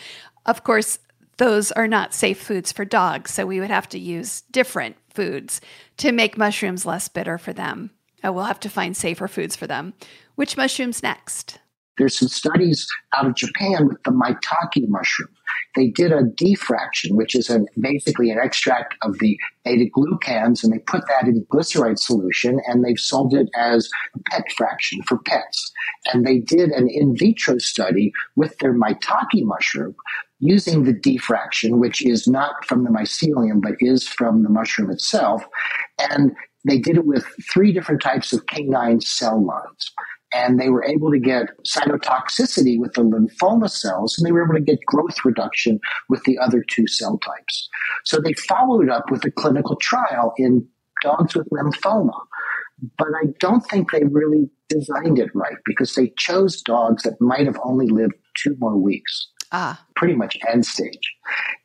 Of 0.46 0.63
course, 0.63 1.00
those 1.38 1.72
are 1.72 1.88
not 1.88 2.13
safe 2.13 2.41
foods 2.41 2.72
for 2.72 2.86
dogs, 2.86 3.32
so 3.32 3.46
we 3.46 3.60
would 3.60 3.72
have 3.72 3.89
to 3.89 4.00
use 4.00 4.41
different 4.52 4.96
foods 5.10 5.62
to 5.98 6.12
make 6.12 6.38
mushrooms 6.38 6.86
less 6.86 7.08
bitter 7.08 7.38
for 7.38 7.54
them. 7.54 7.91
Uh, 8.24 8.32
we'll 8.32 8.46
have 8.46 8.60
to 8.62 8.69
find 8.69 8.96
safer 8.96 9.28
foods 9.28 9.56
for 9.56 9.67
them. 9.67 9.93
Which 10.36 10.58
mushrooms 10.58 11.04
next? 11.04 11.60
There's 11.98 12.17
some 12.17 12.30
studies 12.30 12.88
out 13.15 13.28
of 13.28 13.36
Japan 13.36 13.88
with 13.88 14.02
the 14.04 14.12
maitake 14.12 14.88
mushroom. 14.88 15.30
They 15.76 15.88
did 15.88 16.12
a 16.12 16.24
D-fraction, 16.24 17.15
which 17.15 17.36
is 17.36 17.56
basically 17.80 18.32
an 18.32 18.39
extract 18.39 18.96
of 19.04 19.19
the 19.19 19.38
beta 19.63 19.89
glucans, 19.96 20.63
and 20.63 20.74
they 20.74 20.80
put 20.80 21.04
that 21.08 21.28
in 21.28 21.46
glyceride 21.52 22.00
solution, 22.00 22.60
and 22.67 22.84
they've 22.84 23.00
sold 23.00 23.34
it 23.36 23.48
as 23.56 23.89
a 24.15 24.19
pet 24.32 24.52
fraction 24.56 25.02
for 25.04 25.17
pets. 25.19 25.72
And 26.12 26.26
they 26.26 26.39
did 26.39 26.69
an 26.72 26.88
in 26.89 27.15
vitro 27.15 27.58
study 27.60 28.12
with 28.36 28.58
their 28.60 28.74
maitake 28.74 29.43
mushroom 29.43 29.96
using 30.43 30.84
the 30.84 30.93
D-fraction, 30.93 31.79
which 31.79 32.06
is 32.06 32.27
not 32.27 32.65
from 32.65 32.84
the 32.84 32.89
mycelium, 32.89 33.62
but 33.62 33.73
is 33.79 34.08
from 34.08 34.43
the 34.43 34.49
mushroom 34.49 34.91
itself. 34.91 35.43
And 36.12 36.32
they 36.65 36.77
did 36.77 36.97
it 36.97 37.06
with 37.06 37.25
three 37.51 37.71
different 37.71 38.01
types 38.01 38.34
of 38.34 38.45
canine 38.47 39.01
cell 39.01 39.43
lines 39.43 39.91
and 40.34 40.60
they 40.60 40.69
were 40.69 40.84
able 40.84 41.12
to 41.12 41.19
get 41.19 41.47
cytotoxicity 41.65 42.79
with 42.79 42.93
the 42.93 43.01
lymphoma 43.01 43.69
cells, 43.69 44.17
and 44.17 44.25
they 44.25 44.32
were 44.32 44.43
able 44.43 44.56
to 44.56 44.62
get 44.62 44.84
growth 44.86 45.23
reduction 45.23 45.79
with 46.10 46.23
the 46.23 46.38
other 46.39 46.63
two 46.67 46.88
cell 46.88 47.19
types. 47.19 47.69
So 48.03 48.19
they 48.19 48.34
followed 48.34 48.89
up 48.89 49.12
with 49.12 49.23
a 49.25 49.32
clinical 49.32 49.75
trial 49.75 50.34
in 50.38 50.67
dogs 51.03 51.36
with 51.36 51.47
lymphoma. 51.49 52.19
But 52.97 53.10
I 53.21 53.27
don't 53.39 53.62
think 53.62 53.91
they 53.91 54.03
really 54.03 54.49
designed 54.67 55.19
it 55.19 55.29
right 55.36 55.58
because 55.65 55.93
they 55.93 56.12
chose 56.17 56.62
dogs 56.62 57.03
that 57.03 57.21
might 57.21 57.45
have 57.45 57.60
only 57.63 57.88
lived 57.88 58.15
two 58.36 58.56
more 58.60 58.75
weeks. 58.75 59.29
Ah. 59.56 59.80
Pretty 59.96 60.16
much 60.16 60.36
end 60.52 60.66
stage. 60.66 61.16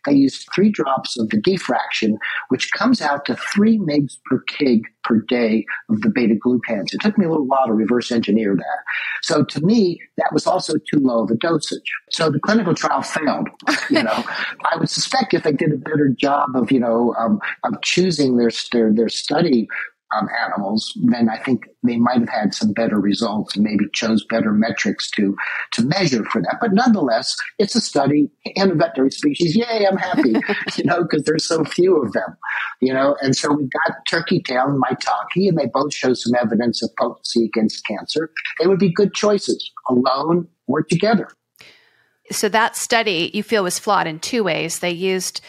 I 0.06 0.10
used 0.10 0.46
three 0.54 0.70
drops 0.70 1.18
of 1.18 1.30
the 1.30 1.38
D-fraction, 1.38 2.18
which 2.50 2.70
comes 2.72 3.00
out 3.00 3.24
to 3.24 3.34
three 3.34 3.78
megs 3.78 4.18
per 4.26 4.44
kg 4.44 4.82
per 5.04 5.20
day 5.22 5.64
of 5.88 6.02
the 6.02 6.10
beta 6.10 6.34
glucans. 6.34 6.92
It 6.92 7.00
took 7.00 7.16
me 7.16 7.24
a 7.24 7.30
little 7.30 7.46
while 7.46 7.66
to 7.66 7.72
reverse 7.72 8.12
engineer 8.12 8.54
that. 8.54 8.78
So 9.22 9.42
to 9.42 9.60
me, 9.62 10.00
that 10.18 10.30
was 10.32 10.46
also 10.46 10.74
too 10.74 11.00
low 11.00 11.24
of 11.24 11.30
a 11.30 11.34
dosage. 11.34 11.90
So 12.10 12.30
the 12.30 12.38
clinical 12.38 12.74
trial 12.74 13.00
failed. 13.00 13.48
You 13.88 14.02
know, 14.04 14.24
I 14.70 14.76
would 14.76 14.90
suspect 14.90 15.32
if 15.32 15.42
they 15.42 15.52
did 15.52 15.72
a 15.72 15.78
better 15.78 16.08
job 16.10 16.54
of, 16.54 16.70
you 16.70 16.80
know, 16.80 17.14
um, 17.18 17.40
of 17.64 17.80
choosing 17.80 18.36
their, 18.36 18.50
their, 18.70 18.92
their 18.92 19.08
study 19.08 19.66
um, 20.16 20.28
animals, 20.44 20.92
then 21.04 21.28
I 21.28 21.36
think 21.38 21.68
they 21.82 21.96
might 21.96 22.20
have 22.20 22.28
had 22.28 22.54
some 22.54 22.72
better 22.72 22.98
results 22.98 23.54
and 23.56 23.64
maybe 23.64 23.84
chose 23.92 24.24
better 24.24 24.52
metrics 24.52 25.10
to 25.12 25.36
to 25.72 25.82
measure 25.82 26.24
for 26.24 26.40
that. 26.42 26.56
But 26.60 26.72
nonetheless, 26.72 27.36
it's 27.58 27.74
a 27.74 27.80
study 27.80 28.30
in 28.44 28.70
a 28.70 28.74
veterinary 28.74 29.10
species. 29.10 29.54
Yay, 29.54 29.86
I'm 29.86 29.98
happy, 29.98 30.34
you 30.76 30.84
know, 30.84 31.02
because 31.02 31.24
there's 31.24 31.46
so 31.46 31.64
few 31.64 32.02
of 32.02 32.12
them, 32.12 32.36
you 32.80 32.92
know. 32.92 33.16
And 33.20 33.36
so 33.36 33.52
we've 33.52 33.70
got 33.86 33.96
turkey 34.08 34.40
tail 34.40 34.66
and 34.66 34.82
maitake, 34.82 35.48
and 35.48 35.58
they 35.58 35.66
both 35.66 35.92
show 35.92 36.14
some 36.14 36.34
evidence 36.34 36.82
of 36.82 36.90
potency 36.96 37.44
against 37.44 37.84
cancer. 37.84 38.30
They 38.58 38.66
would 38.66 38.78
be 38.78 38.92
good 38.92 39.14
choices, 39.14 39.70
alone 39.88 40.48
or 40.66 40.82
together. 40.82 41.28
So 42.30 42.48
that 42.50 42.76
study 42.76 43.30
you 43.32 43.42
feel 43.42 43.62
was 43.62 43.78
flawed 43.78 44.06
in 44.06 44.18
two 44.18 44.44
ways. 44.44 44.80
They 44.80 44.90
used 44.90 45.40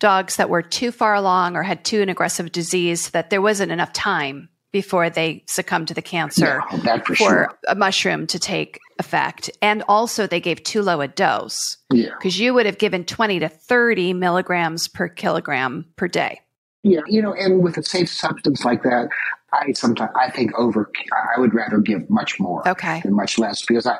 dogs 0.00 0.36
that 0.36 0.50
were 0.50 0.62
too 0.62 0.90
far 0.90 1.14
along 1.14 1.56
or 1.56 1.62
had 1.62 1.84
too 1.84 2.02
an 2.02 2.08
aggressive 2.08 2.50
disease 2.50 3.10
that 3.10 3.30
there 3.30 3.40
wasn't 3.40 3.70
enough 3.70 3.92
time 3.92 4.48
before 4.72 5.10
they 5.10 5.44
succumbed 5.46 5.88
to 5.88 5.94
the 5.94 6.02
cancer 6.02 6.62
yeah, 6.84 6.98
for, 6.98 7.04
for 7.04 7.14
sure. 7.14 7.58
a 7.68 7.74
mushroom 7.74 8.26
to 8.28 8.38
take 8.38 8.78
effect. 8.98 9.50
And 9.60 9.82
also, 9.88 10.26
they 10.26 10.40
gave 10.40 10.62
too 10.62 10.82
low 10.82 11.00
a 11.00 11.08
dose. 11.08 11.76
Yeah. 11.92 12.10
Because 12.18 12.38
you 12.38 12.54
would 12.54 12.66
have 12.66 12.78
given 12.78 13.04
20 13.04 13.40
to 13.40 13.48
30 13.48 14.14
milligrams 14.14 14.88
per 14.88 15.08
kilogram 15.08 15.86
per 15.96 16.08
day. 16.08 16.40
Yeah, 16.82 17.00
you 17.06 17.20
know, 17.20 17.34
and 17.34 17.62
with 17.62 17.76
a 17.76 17.82
safe 17.82 18.08
substance 18.08 18.64
like 18.64 18.82
that, 18.84 19.08
I 19.52 19.72
sometimes 19.72 20.12
I 20.16 20.30
think 20.30 20.52
over. 20.58 20.90
I 21.34 21.40
would 21.40 21.54
rather 21.54 21.78
give 21.78 22.08
much 22.08 22.38
more 22.38 22.66
okay. 22.68 23.00
than 23.02 23.14
much 23.14 23.38
less 23.38 23.64
because 23.64 23.86
I, 23.86 23.98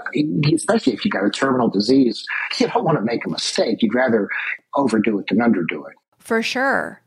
especially 0.52 0.92
if 0.92 1.04
you 1.04 1.10
got 1.10 1.24
a 1.24 1.30
terminal 1.30 1.68
disease, 1.68 2.24
you 2.58 2.68
don't 2.68 2.84
want 2.84 2.98
to 2.98 3.04
make 3.04 3.24
a 3.26 3.30
mistake. 3.30 3.82
You'd 3.82 3.94
rather 3.94 4.28
overdo 4.74 5.18
it 5.18 5.26
than 5.28 5.38
underdo 5.38 5.88
it. 5.88 5.96
For 6.18 6.42
sure. 6.42 7.02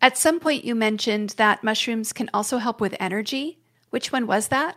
At 0.00 0.16
some 0.16 0.38
point, 0.38 0.64
you 0.64 0.74
mentioned 0.74 1.30
that 1.30 1.64
mushrooms 1.64 2.12
can 2.12 2.30
also 2.32 2.58
help 2.58 2.80
with 2.80 2.94
energy. 3.00 3.58
Which 3.90 4.12
one 4.12 4.26
was 4.26 4.48
that? 4.48 4.76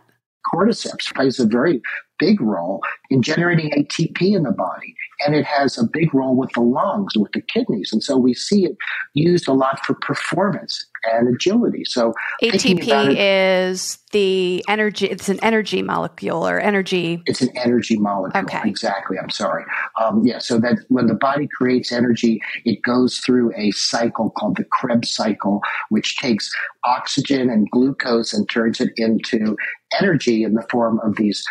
Cordyceps 0.52 1.14
plays 1.14 1.38
a 1.38 1.46
very 1.46 1.80
big 2.22 2.40
role 2.40 2.80
in 3.10 3.20
generating 3.20 3.70
ATP 3.70 4.36
in 4.36 4.44
the 4.44 4.52
body, 4.52 4.94
and 5.26 5.34
it 5.34 5.44
has 5.44 5.76
a 5.76 5.84
big 5.84 6.14
role 6.14 6.36
with 6.36 6.52
the 6.52 6.60
lungs, 6.60 7.16
with 7.16 7.32
the 7.32 7.42
kidneys, 7.42 7.92
and 7.92 8.02
so 8.02 8.16
we 8.16 8.32
see 8.32 8.64
it 8.64 8.76
used 9.14 9.48
a 9.48 9.52
lot 9.52 9.84
for 9.84 9.94
performance 9.94 10.86
and 11.04 11.28
agility. 11.34 11.84
So 11.84 12.14
ATP 12.42 13.10
it, 13.10 13.18
is 13.18 13.98
the 14.12 14.64
energy. 14.68 15.06
It's 15.06 15.28
an 15.28 15.40
energy 15.42 15.82
molecule 15.82 16.46
or 16.46 16.60
energy. 16.60 17.22
It's 17.26 17.42
an 17.42 17.50
energy 17.56 17.98
molecule. 17.98 18.44
Okay. 18.44 18.60
Exactly. 18.64 19.18
I'm 19.18 19.30
sorry. 19.30 19.64
Um, 20.00 20.22
yeah. 20.24 20.38
So 20.38 20.58
that 20.58 20.78
when 20.88 21.06
the 21.06 21.14
body 21.14 21.48
creates 21.56 21.90
energy, 21.92 22.40
it 22.64 22.82
goes 22.82 23.18
through 23.18 23.52
a 23.56 23.70
cycle 23.72 24.30
called 24.30 24.56
the 24.56 24.64
Krebs 24.64 25.12
cycle, 25.12 25.60
which 25.88 26.16
takes 26.16 26.50
oxygen 26.84 27.50
and 27.50 27.68
glucose 27.70 28.32
and 28.32 28.48
turns 28.48 28.80
it 28.80 28.90
into 28.96 29.56
energy 30.00 30.42
in 30.42 30.54
the 30.54 30.66
form 30.70 31.00
of 31.00 31.16
these 31.16 31.44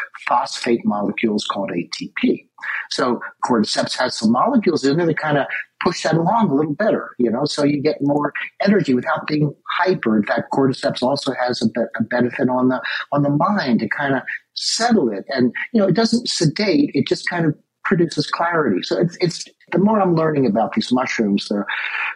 phosphate 0.61 0.85
molecules 0.85 1.45
called 1.45 1.71
ATP. 1.71 2.47
So 2.91 3.19
cordyceps 3.45 3.97
has 3.97 4.17
some 4.17 4.31
molecules 4.31 4.83
in 4.83 4.97
there 4.97 5.07
that 5.07 5.17
kind 5.17 5.37
of 5.37 5.45
push 5.83 6.03
that 6.03 6.15
along 6.15 6.49
a 6.49 6.53
little 6.53 6.73
better, 6.73 7.15
you 7.17 7.31
know, 7.31 7.45
so 7.45 7.63
you 7.63 7.81
get 7.81 7.97
more 8.01 8.33
energy 8.63 8.93
without 8.93 9.25
being 9.25 9.53
hyper. 9.77 10.15
In 10.17 10.23
fact, 10.23 10.51
cordyceps 10.53 11.01
also 11.01 11.33
has 11.33 11.61
a, 11.61 11.69
be- 11.69 11.87
a 11.99 12.03
benefit 12.03 12.49
on 12.49 12.69
the 12.69 12.81
on 13.11 13.23
the 13.23 13.29
mind 13.29 13.79
to 13.79 13.89
kind 13.89 14.15
of 14.15 14.21
settle 14.53 15.09
it, 15.11 15.25
and 15.29 15.51
you 15.73 15.81
know, 15.81 15.87
it 15.87 15.95
doesn't 15.95 16.29
sedate; 16.29 16.91
it 16.93 17.07
just 17.07 17.27
kind 17.27 17.45
of 17.45 17.55
produces 17.83 18.27
clarity. 18.27 18.83
So 18.83 18.99
it's 18.99 19.17
it's 19.21 19.45
the 19.71 19.79
more 19.79 19.99
I'm 19.99 20.15
learning 20.15 20.45
about 20.45 20.73
these 20.73 20.91
mushrooms, 20.91 21.47
the 21.47 21.65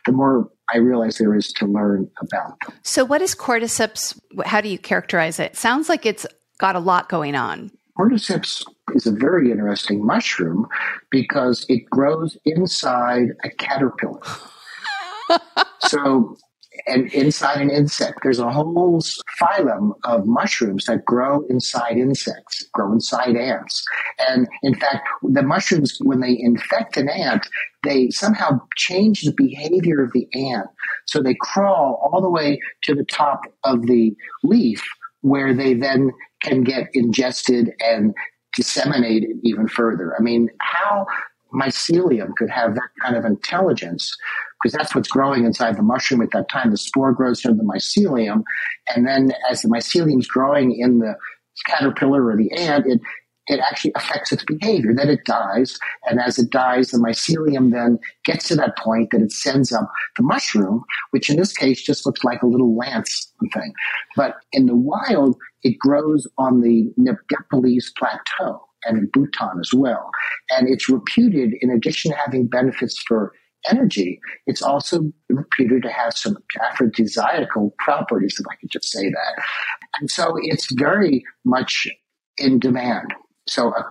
the 0.06 0.12
more 0.12 0.48
I 0.72 0.78
realize 0.78 1.18
there 1.18 1.34
is 1.34 1.52
to 1.54 1.66
learn 1.66 2.08
about 2.22 2.60
them. 2.60 2.78
So, 2.84 3.04
what 3.04 3.24
is 3.24 3.34
cordyceps? 3.34 4.20
How 4.46 4.62
do 4.62 4.70
you 4.70 4.78
characterize 4.78 5.40
it? 5.40 5.56
Sounds 5.56 5.90
like 5.90 6.06
it's 6.06 6.28
got 6.60 6.76
a 6.76 6.80
lot 6.80 7.10
going 7.10 7.36
on. 7.36 7.72
Cordyceps 7.98 8.64
is 8.94 9.08
a 9.08 9.12
very 9.12 9.52
interesting 9.52 10.06
mushroom 10.06 10.68
because 11.12 11.66
it 11.70 11.90
grows 11.90 12.38
inside 12.46 13.30
a 13.44 13.50
caterpillar. 13.50 14.20
so, 15.80 16.36
and 16.88 17.12
inside 17.14 17.62
an 17.62 17.70
insect, 17.70 18.20
there's 18.22 18.40
a 18.40 18.52
whole 18.52 19.02
phylum 19.40 19.94
of 20.04 20.26
mushrooms 20.26 20.86
that 20.86 21.06
grow 21.06 21.46
inside 21.50 21.98
insects, 21.98 22.66
grow 22.74 22.92
inside 22.92 23.38
ants. 23.38 23.84
And 24.28 24.48
in 24.62 24.76
fact, 24.76 25.08
the 25.24 25.42
mushrooms, 25.42 25.98
when 26.04 26.20
they 26.20 26.38
infect 26.38 26.98
an 26.98 27.08
ant, 27.08 27.48
they 27.84 28.10
somehow 28.10 28.60
change 28.76 29.22
the 29.22 29.32
behavior 29.32 30.04
of 30.04 30.12
the 30.12 30.28
ant. 30.34 30.68
So 31.06 31.22
they 31.22 31.36
crawl 31.40 32.10
all 32.12 32.22
the 32.22 32.30
way 32.30 32.60
to 32.84 32.94
the 32.94 33.06
top 33.06 33.42
of 33.64 33.84
the 33.84 34.14
leaf 34.44 34.84
where 35.22 35.56
they 35.56 35.74
then 35.74 36.12
can 36.46 36.64
get 36.64 36.90
ingested 36.94 37.74
and 37.80 38.14
disseminated 38.56 39.38
even 39.44 39.68
further. 39.68 40.16
I 40.18 40.22
mean, 40.22 40.50
how 40.62 41.08
mycelium 41.54 42.36
could 42.38 42.50
have 42.50 42.76
that 42.76 42.90
kind 43.02 43.16
of 43.16 43.26
intelligence 43.26 44.16
because 44.62 44.78
that's 44.78 44.96
what's 44.96 45.08
growing 45.08 45.46
inside 45.46 45.78
the 45.78 45.84
mushroom 45.84 46.22
at 46.22 46.32
that 46.32 46.50
time. 46.50 46.72
The 46.72 46.78
spore 46.78 47.14
grows 47.14 47.42
from 47.42 47.58
the 47.58 47.64
mycelium, 47.64 48.44
and 48.96 49.06
then 49.06 49.32
as 49.50 49.62
the 49.62 49.70
mycelium's 49.70 50.28
growing 50.28 50.78
in 50.78 51.00
the 51.00 51.16
caterpillar 51.66 52.26
or 52.28 52.38
the 52.38 52.52
ant, 52.52 52.86
it 52.88 53.02
it 53.48 53.60
actually 53.60 53.94
affects 53.96 54.32
its 54.32 54.44
behavior. 54.44 54.94
Then 54.94 55.10
it 55.10 55.26
dies, 55.26 55.78
and 56.10 56.20
as 56.20 56.40
it 56.40 56.50
dies, 56.50 56.92
the 56.92 56.98
mycelium 56.98 57.72
then 57.72 58.00
gets 58.24 58.48
to 58.48 58.56
that 58.56 58.78
point 58.78 59.10
that 59.12 59.22
it 59.22 59.32
sends 59.32 59.72
up 59.72 59.90
the 60.18 60.24
mushroom, 60.24 60.84
which 61.12 61.30
in 61.30 61.38
this 61.38 61.54
case 61.54 61.82
just 61.82 62.06
looks 62.06 62.24
like 62.24 62.42
a 62.42 62.48
little 62.48 62.76
lance 62.76 63.32
thing. 63.54 63.74
But 64.16 64.36
in 64.52 64.66
the 64.66 64.76
wild, 64.76 65.38
it 65.64 65.78
grows 65.80 66.28
on 66.38 66.62
the 66.62 66.92
Nepalese 66.98 67.92
plateau 67.98 68.62
and 68.86 68.98
in 68.98 69.10
Bhutan 69.14 69.60
as 69.60 69.74
well. 69.74 70.10
And 70.52 70.70
it's 70.70 70.90
reputed, 70.90 71.54
in 71.62 71.70
addition 71.72 72.12
to 72.12 72.18
having 72.18 72.48
benefits 72.48 73.02
for 73.08 73.34
energy, 73.70 74.20
it's 74.46 74.62
also 74.62 75.12
reputed 75.30 75.82
to 75.84 75.90
have 75.90 76.16
some 76.16 76.38
aphrodisiacal 76.64 77.74
properties, 77.80 78.38
if 78.40 78.46
I 78.52 78.56
could 78.56 78.70
just 78.70 78.92
say 78.92 79.10
that. 79.10 79.44
And 80.00 80.10
so 80.10 80.36
it's 80.42 80.72
very 80.74 81.24
much 81.46 81.88
in 82.38 82.60
demand. 82.60 83.14
So 83.48 83.74
a 83.74 83.84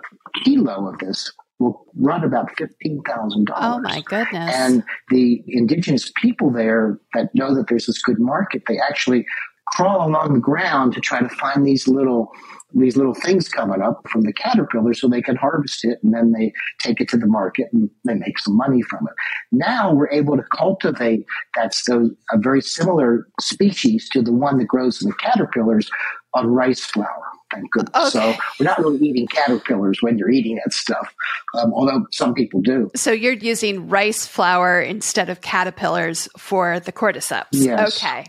kilo 0.45 0.89
of 0.89 0.99
this 0.99 1.33
will 1.59 1.85
run 1.97 2.25
about 2.25 2.55
$15,000. 2.57 3.47
Oh 3.55 3.81
my 3.81 4.01
goodness. 4.03 4.55
And 4.55 4.83
the 5.11 5.43
indigenous 5.47 6.11
people 6.17 6.51
there 6.51 6.99
that 7.15 7.33
know 7.35 7.55
that 7.55 7.69
there's 7.69 7.87
this 7.87 8.03
good 8.03 8.19
market, 8.19 8.65
they 8.67 8.79
actually 8.79 9.25
crawl 9.69 10.07
along 10.07 10.35
the 10.35 10.41
ground 10.41 10.93
to 10.93 11.01
try 11.01 11.21
to 11.21 11.29
find 11.29 11.67
these 11.67 11.89
little 11.89 12.31
these 12.77 12.97
little 12.97 13.15
things 13.15 13.49
coming 13.49 13.81
up 13.81 14.05
from 14.09 14.23
the 14.23 14.33
caterpillar 14.33 14.93
so 14.95 15.09
they 15.09 15.23
can 15.23 15.37
harvest 15.37 15.85
it 15.85 15.99
and 16.03 16.13
then 16.13 16.33
they 16.33 16.53
take 16.81 17.01
it 17.01 17.09
to 17.09 17.17
the 17.17 17.27
market 17.27 17.69
and 17.73 17.89
they 18.05 18.15
make 18.15 18.37
some 18.41 18.57
money 18.57 18.83
from 18.83 19.07
it. 19.07 19.15
Now 19.53 19.93
we're 19.93 20.11
able 20.11 20.37
to 20.37 20.43
cultivate 20.43 21.25
that's 21.55 21.89
a 21.89 22.11
very 22.37 22.61
similar 22.61 23.29
species 23.41 24.09
to 24.11 24.23
the 24.23 24.33
one 24.33 24.59
that 24.59 24.67
grows 24.67 25.01
in 25.01 25.09
the 25.09 25.15
caterpillars 25.15 25.89
on 26.35 26.49
rice 26.49 26.85
flour. 26.85 27.25
Thank 27.55 27.71
goodness. 27.71 28.15
Okay. 28.15 28.33
So 28.35 28.43
we're 28.59 28.67
not 28.67 28.79
really 28.79 28.99
eating 28.99 29.27
caterpillars 29.27 29.99
when 30.01 30.19
you're 30.19 30.31
eating 30.31 30.61
that 30.65 30.73
stuff, 30.73 31.15
um, 31.55 31.73
although 31.73 32.07
some 32.11 32.35
people 32.35 32.61
do. 32.61 32.91
So 32.95 33.13
you're 33.13 33.33
using 33.33 33.89
rice 33.89 34.27
flour 34.27 34.81
instead 34.81 35.29
of 35.29 35.41
caterpillars 35.41 36.29
for 36.37 36.81
the 36.81 36.93
cordyceps. 36.93 37.49
Yes. 37.53 37.97
Okay 37.97 38.27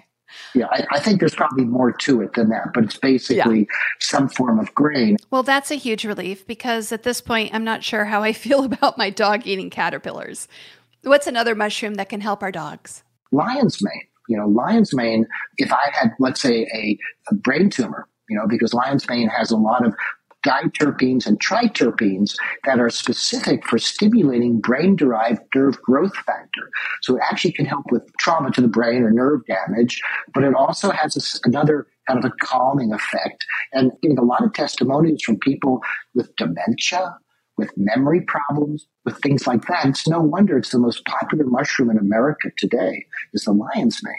yeah, 0.55 0.67
I, 0.71 0.85
I, 0.91 0.99
think 0.99 1.19
there's 1.19 1.35
probably 1.35 1.65
more 1.65 1.91
to 1.91 2.21
it 2.21 2.33
than 2.33 2.49
that, 2.49 2.73
but 2.73 2.85
it's 2.85 2.97
basically 2.97 3.59
yeah. 3.59 3.65
some 3.99 4.29
form 4.29 4.59
of 4.59 4.73
grain. 4.73 5.17
Well, 5.29 5.43
that's 5.43 5.69
a 5.69 5.75
huge 5.75 6.05
relief 6.05 6.47
because 6.47 6.91
at 6.91 7.03
this 7.03 7.21
point, 7.21 7.53
I'm 7.53 7.63
not 7.63 7.83
sure 7.83 8.05
how 8.05 8.23
I 8.23 8.33
feel 8.33 8.63
about 8.63 8.97
my 8.97 9.09
dog 9.09 9.45
eating 9.45 9.69
caterpillars. 9.69 10.47
What's 11.03 11.27
another 11.27 11.55
mushroom 11.55 11.95
that 11.95 12.09
can 12.09 12.21
help 12.21 12.41
our 12.41 12.51
dogs? 12.51 13.03
Lion's 13.31 13.81
mane. 13.81 14.07
You 14.27 14.37
know, 14.37 14.47
lion's 14.47 14.93
mane, 14.93 15.27
if 15.57 15.71
I 15.71 15.91
had, 15.93 16.11
let's 16.19 16.41
say, 16.41 16.67
a, 16.73 16.97
a 17.29 17.35
brain 17.35 17.69
tumor, 17.69 18.07
you 18.29 18.37
know, 18.37 18.47
because 18.47 18.73
lion's 18.73 19.07
mane 19.07 19.29
has 19.29 19.51
a 19.51 19.57
lot 19.57 19.85
of 19.85 19.93
diterpenes 20.45 21.25
and 21.25 21.39
triterpenes 21.39 22.35
that 22.65 22.79
are 22.79 22.89
specific 22.89 23.65
for 23.67 23.79
stimulating 23.79 24.61
brain 24.61 24.95
derived 24.95 25.41
nerve 25.55 25.81
growth 25.81 26.15
factor. 26.17 26.69
So 27.01 27.15
it 27.15 27.23
actually 27.29 27.53
can 27.53 27.65
help 27.65 27.91
with 27.91 28.03
trauma 28.19 28.51
to 28.51 28.61
the 28.61 28.67
brain 28.67 29.01
or 29.01 29.11
nerve 29.11 29.41
damage, 29.47 30.01
but 30.33 30.43
it 30.43 30.53
also 30.53 30.91
has 30.91 31.17
a, 31.17 31.47
another 31.47 31.87
kind 32.07 32.23
of 32.23 32.31
a 32.31 32.45
calming 32.45 32.93
effect. 32.93 33.43
And 33.73 33.91
getting 34.01 34.19
a 34.19 34.23
lot 34.23 34.43
of 34.43 34.53
testimonies 34.53 35.23
from 35.23 35.39
people 35.39 35.81
with 36.13 36.35
dementia, 36.35 37.17
with 37.57 37.71
memory 37.75 38.21
problems, 38.21 38.87
with 39.03 39.17
things 39.19 39.47
like 39.47 39.65
that. 39.65 39.85
It's 39.85 40.07
no 40.07 40.19
wonder 40.19 40.57
it's 40.57 40.71
the 40.71 40.79
most 40.79 41.03
popular 41.05 41.45
mushroom 41.45 41.89
in 41.89 41.97
America 41.97 42.51
today 42.57 43.05
is 43.33 43.45
the 43.45 43.51
lion's 43.51 44.01
mane. 44.03 44.13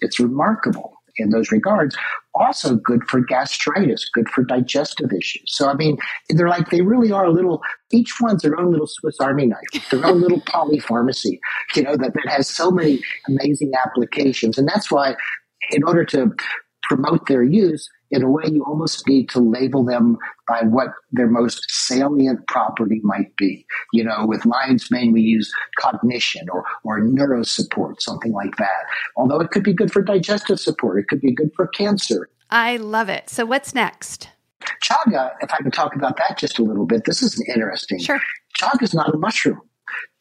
It's 0.00 0.20
remarkable 0.20 0.93
in 1.16 1.30
those 1.30 1.50
regards. 1.50 1.96
Also 2.34 2.76
good 2.76 3.04
for 3.04 3.20
gastritis, 3.20 4.08
good 4.12 4.28
for 4.28 4.44
digestive 4.44 5.12
issues. 5.12 5.44
So, 5.46 5.68
I 5.68 5.74
mean, 5.74 5.96
they're 6.30 6.48
like, 6.48 6.70
they 6.70 6.80
really 6.80 7.12
are 7.12 7.24
a 7.24 7.30
little, 7.30 7.62
each 7.92 8.14
one's 8.20 8.42
their 8.42 8.58
own 8.58 8.72
little 8.72 8.88
Swiss 8.88 9.20
Army 9.20 9.46
knife, 9.46 9.90
their 9.90 10.04
own 10.04 10.20
little 10.20 10.40
polypharmacy, 10.48 11.38
you 11.74 11.82
know, 11.82 11.96
that, 11.96 12.14
that 12.14 12.28
has 12.28 12.48
so 12.48 12.70
many 12.70 13.00
amazing 13.28 13.72
applications. 13.84 14.58
And 14.58 14.68
that's 14.68 14.90
why, 14.90 15.14
in 15.70 15.84
order 15.84 16.04
to 16.06 16.34
promote 16.82 17.26
their 17.26 17.42
use, 17.42 17.88
in 18.14 18.22
a 18.22 18.30
way, 18.30 18.44
you 18.46 18.64
almost 18.64 19.06
need 19.08 19.28
to 19.30 19.40
label 19.40 19.84
them 19.84 20.16
by 20.46 20.62
what 20.62 20.88
their 21.10 21.26
most 21.26 21.64
salient 21.68 22.46
property 22.46 23.00
might 23.02 23.36
be. 23.36 23.66
You 23.92 24.04
know, 24.04 24.24
with 24.24 24.46
lion's 24.46 24.90
mane, 24.90 25.12
we 25.12 25.20
use 25.20 25.52
cognition 25.78 26.48
or, 26.48 26.64
or 26.84 27.00
neuro 27.00 27.42
support, 27.42 28.00
something 28.00 28.32
like 28.32 28.56
that. 28.56 28.84
Although 29.16 29.40
it 29.40 29.50
could 29.50 29.64
be 29.64 29.72
good 29.72 29.92
for 29.92 30.00
digestive 30.00 30.60
support, 30.60 30.98
it 31.00 31.08
could 31.08 31.20
be 31.20 31.32
good 31.32 31.50
for 31.56 31.66
cancer. 31.66 32.30
I 32.50 32.76
love 32.76 33.08
it. 33.08 33.28
So, 33.28 33.44
what's 33.44 33.74
next? 33.74 34.28
Chaga, 34.82 35.32
if 35.40 35.52
I 35.52 35.58
can 35.58 35.70
talk 35.70 35.94
about 35.96 36.16
that 36.18 36.38
just 36.38 36.58
a 36.58 36.62
little 36.62 36.86
bit, 36.86 37.04
this 37.04 37.22
is 37.22 37.42
interesting. 37.48 37.98
Sure. 37.98 38.20
Chaga 38.60 38.82
is 38.82 38.94
not 38.94 39.12
a 39.12 39.18
mushroom. 39.18 39.60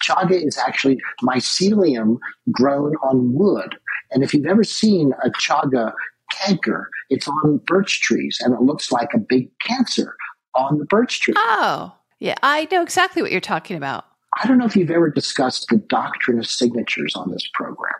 Chaga 0.03 0.31
is 0.31 0.57
actually 0.57 0.99
mycelium 1.21 2.17
grown 2.51 2.95
on 3.03 3.33
wood. 3.33 3.75
And 4.11 4.23
if 4.23 4.33
you've 4.33 4.45
ever 4.45 4.63
seen 4.63 5.13
a 5.23 5.29
chaga 5.29 5.93
canker. 6.33 6.89
It's 7.09 7.27
on 7.27 7.61
birch 7.65 8.01
trees 8.01 8.37
and 8.41 8.53
it 8.53 8.61
looks 8.61 8.91
like 8.91 9.09
a 9.13 9.19
big 9.19 9.49
cancer 9.59 10.15
on 10.55 10.77
the 10.77 10.85
birch 10.85 11.21
tree. 11.21 11.33
Oh, 11.37 11.95
yeah. 12.19 12.35
I 12.43 12.67
know 12.71 12.81
exactly 12.81 13.21
what 13.21 13.31
you're 13.31 13.41
talking 13.41 13.77
about. 13.77 14.05
I 14.41 14.47
don't 14.47 14.57
know 14.57 14.65
if 14.65 14.75
you've 14.75 14.91
ever 14.91 15.09
discussed 15.09 15.67
the 15.69 15.77
doctrine 15.77 16.39
of 16.39 16.47
signatures 16.47 17.15
on 17.15 17.31
this 17.31 17.47
program, 17.53 17.93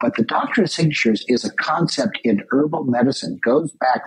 but 0.00 0.16
the 0.16 0.24
doctrine 0.24 0.64
of 0.64 0.70
signatures 0.70 1.24
is 1.28 1.44
a 1.44 1.52
concept 1.52 2.18
in 2.24 2.42
herbal 2.50 2.84
medicine, 2.84 3.38
goes 3.44 3.70
back 3.72 4.02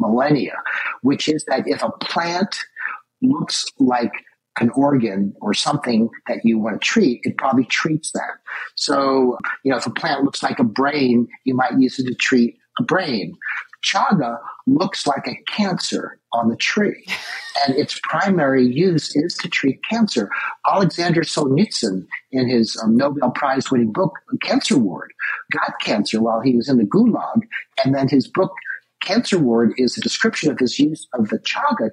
millennia, 0.00 0.56
which 1.02 1.28
is 1.28 1.44
that 1.44 1.66
if 1.66 1.82
a 1.82 1.90
plant 2.00 2.56
looks 3.20 3.64
like 3.78 4.12
an 4.60 4.70
organ 4.70 5.34
or 5.40 5.54
something 5.54 6.10
that 6.26 6.44
you 6.44 6.58
want 6.58 6.80
to 6.80 6.84
treat, 6.84 7.20
it 7.22 7.38
probably 7.38 7.64
treats 7.64 8.12
that. 8.12 8.32
So, 8.74 9.38
you 9.64 9.70
know, 9.70 9.78
if 9.78 9.86
a 9.86 9.90
plant 9.90 10.24
looks 10.24 10.42
like 10.42 10.58
a 10.58 10.64
brain, 10.64 11.28
you 11.44 11.54
might 11.54 11.78
use 11.78 11.98
it 11.98 12.06
to 12.06 12.14
treat 12.14 12.58
brain. 12.80 13.36
Chaga 13.84 14.38
looks 14.66 15.06
like 15.06 15.26
a 15.26 15.42
cancer 15.50 16.18
on 16.32 16.48
the 16.48 16.56
tree, 16.56 17.04
and 17.66 17.76
its 17.76 18.00
primary 18.04 18.64
use 18.64 19.14
is 19.16 19.34
to 19.38 19.48
treat 19.48 19.80
cancer. 19.88 20.30
Alexander 20.68 21.22
Solzhenitsyn, 21.22 22.06
in 22.30 22.48
his 22.48 22.78
um, 22.82 22.96
Nobel 22.96 23.30
Prize 23.30 23.70
winning 23.70 23.92
book, 23.92 24.12
Cancer 24.42 24.78
Ward, 24.78 25.12
got 25.50 25.80
cancer 25.80 26.20
while 26.20 26.40
he 26.40 26.56
was 26.56 26.68
in 26.68 26.78
the 26.78 26.84
gulag, 26.84 27.42
and 27.84 27.94
then 27.94 28.08
his 28.08 28.28
book, 28.28 28.52
Cancer 29.02 29.38
Ward, 29.38 29.72
is 29.76 29.98
a 29.98 30.00
description 30.00 30.50
of 30.50 30.58
his 30.58 30.78
use 30.78 31.08
of 31.14 31.28
the 31.28 31.40
chaga, 31.40 31.90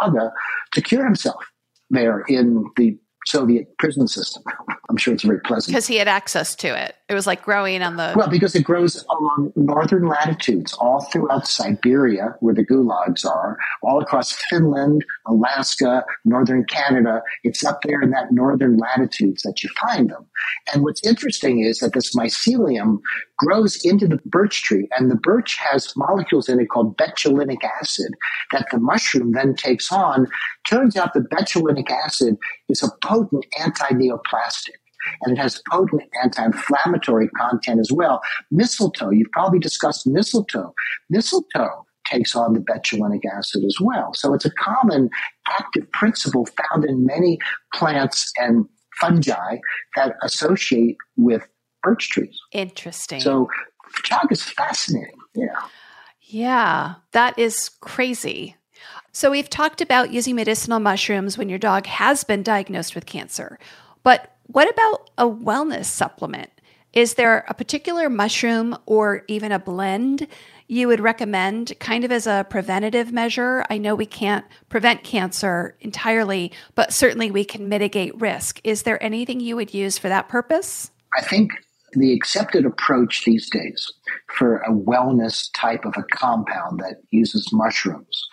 chaga 0.00 0.32
to 0.72 0.80
cure 0.80 1.04
himself 1.04 1.44
there 1.90 2.20
in 2.22 2.64
the 2.76 2.98
Soviet 3.28 3.76
prison 3.78 4.08
system. 4.08 4.42
I'm 4.90 4.96
sure 4.96 5.12
it's 5.12 5.22
very 5.22 5.40
pleasant. 5.40 5.74
Because 5.74 5.86
he 5.86 5.96
had 5.96 6.08
access 6.08 6.54
to 6.56 6.68
it. 6.68 6.96
It 7.10 7.14
was 7.14 7.26
like 7.26 7.42
growing 7.42 7.82
on 7.82 7.96
the. 7.96 8.14
Well, 8.16 8.28
because 8.28 8.54
it 8.54 8.64
grows 8.64 9.04
along 9.10 9.52
northern 9.54 10.08
latitudes, 10.08 10.72
all 10.74 11.02
throughout 11.12 11.46
Siberia, 11.46 12.34
where 12.40 12.54
the 12.54 12.64
gulags 12.64 13.26
are, 13.26 13.58
all 13.82 14.00
across 14.00 14.32
Finland, 14.48 15.04
Alaska, 15.26 16.04
northern 16.24 16.64
Canada. 16.64 17.22
It's 17.44 17.64
up 17.64 17.80
there 17.82 18.00
in 18.00 18.10
that 18.10 18.32
northern 18.32 18.78
latitudes 18.78 19.42
that 19.42 19.62
you 19.62 19.68
find 19.80 20.10
them. 20.10 20.26
And 20.72 20.82
what's 20.82 21.06
interesting 21.06 21.60
is 21.60 21.80
that 21.80 21.92
this 21.92 22.14
mycelium 22.14 22.98
grows 23.36 23.84
into 23.84 24.08
the 24.08 24.18
birch 24.24 24.62
tree, 24.62 24.88
and 24.98 25.10
the 25.10 25.16
birch 25.16 25.56
has 25.56 25.94
molecules 25.96 26.48
in 26.48 26.60
it 26.60 26.70
called 26.70 26.96
betulinic 26.96 27.62
acid 27.80 28.12
that 28.52 28.66
the 28.70 28.78
mushroom 28.78 29.32
then 29.32 29.54
takes 29.54 29.92
on. 29.92 30.26
Turns 30.66 30.96
out 30.96 31.12
the 31.12 31.20
betulinic 31.20 31.90
acid 31.90 32.36
is 32.68 32.82
a 32.82 32.90
potent 33.06 33.46
anti-neoplastic 33.60 34.76
and 35.22 35.36
it 35.36 35.40
has 35.40 35.62
potent 35.70 36.02
anti-inflammatory 36.22 37.28
content 37.28 37.80
as 37.80 37.90
well. 37.92 38.20
Mistletoe, 38.50 39.10
you've 39.10 39.30
probably 39.32 39.58
discussed 39.58 40.06
mistletoe. 40.06 40.74
Mistletoe 41.08 41.86
takes 42.06 42.34
on 42.34 42.54
the 42.54 42.60
betulinic 42.60 43.22
acid 43.36 43.64
as 43.64 43.76
well. 43.80 44.14
So 44.14 44.34
it's 44.34 44.44
a 44.44 44.50
common 44.50 45.10
active 45.48 45.90
principle 45.92 46.46
found 46.46 46.84
in 46.84 47.04
many 47.04 47.38
plants 47.74 48.32
and 48.38 48.66
fungi 49.00 49.58
that 49.96 50.14
associate 50.22 50.96
with 51.16 51.46
birch 51.82 52.10
trees. 52.10 52.38
Interesting. 52.52 53.20
So 53.20 53.48
chaga 54.04 54.32
is 54.32 54.42
fascinating. 54.42 55.14
Yeah. 55.34 55.60
Yeah, 56.20 56.94
that 57.12 57.38
is 57.38 57.70
crazy. 57.80 58.56
So 59.18 59.32
we've 59.32 59.50
talked 59.50 59.80
about 59.80 60.12
using 60.12 60.36
medicinal 60.36 60.78
mushrooms 60.78 61.36
when 61.36 61.48
your 61.48 61.58
dog 61.58 61.86
has 61.86 62.22
been 62.22 62.44
diagnosed 62.44 62.94
with 62.94 63.04
cancer. 63.04 63.58
But 64.04 64.32
what 64.44 64.70
about 64.70 65.10
a 65.18 65.24
wellness 65.28 65.86
supplement? 65.86 66.52
Is 66.92 67.14
there 67.14 67.44
a 67.48 67.54
particular 67.54 68.08
mushroom 68.08 68.78
or 68.86 69.24
even 69.26 69.50
a 69.50 69.58
blend 69.58 70.28
you 70.68 70.86
would 70.86 71.00
recommend 71.00 71.72
kind 71.80 72.04
of 72.04 72.12
as 72.12 72.28
a 72.28 72.46
preventative 72.48 73.12
measure? 73.12 73.64
I 73.68 73.78
know 73.78 73.96
we 73.96 74.06
can't 74.06 74.44
prevent 74.68 75.02
cancer 75.02 75.76
entirely, 75.80 76.52
but 76.76 76.92
certainly 76.92 77.32
we 77.32 77.44
can 77.44 77.68
mitigate 77.68 78.14
risk. 78.20 78.60
Is 78.62 78.84
there 78.84 79.02
anything 79.02 79.40
you 79.40 79.56
would 79.56 79.74
use 79.74 79.98
for 79.98 80.08
that 80.08 80.28
purpose? 80.28 80.92
I 81.18 81.22
think 81.22 81.50
the 81.94 82.12
accepted 82.12 82.64
approach 82.64 83.24
these 83.24 83.50
days 83.50 83.92
for 84.36 84.58
a 84.58 84.72
wellness 84.72 85.48
type 85.54 85.84
of 85.84 85.94
a 85.96 86.02
compound 86.14 86.80
that 86.80 86.96
uses 87.10 87.48
mushrooms 87.52 88.28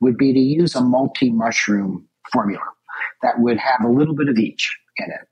would 0.00 0.16
be 0.16 0.32
to 0.32 0.40
use 0.40 0.74
a 0.74 0.80
multi 0.80 1.30
mushroom 1.30 2.06
formula 2.32 2.64
that 3.22 3.38
would 3.38 3.58
have 3.58 3.84
a 3.84 3.90
little 3.90 4.14
bit 4.14 4.28
of 4.28 4.38
each 4.38 4.76
in 4.98 5.06
it. 5.06 5.26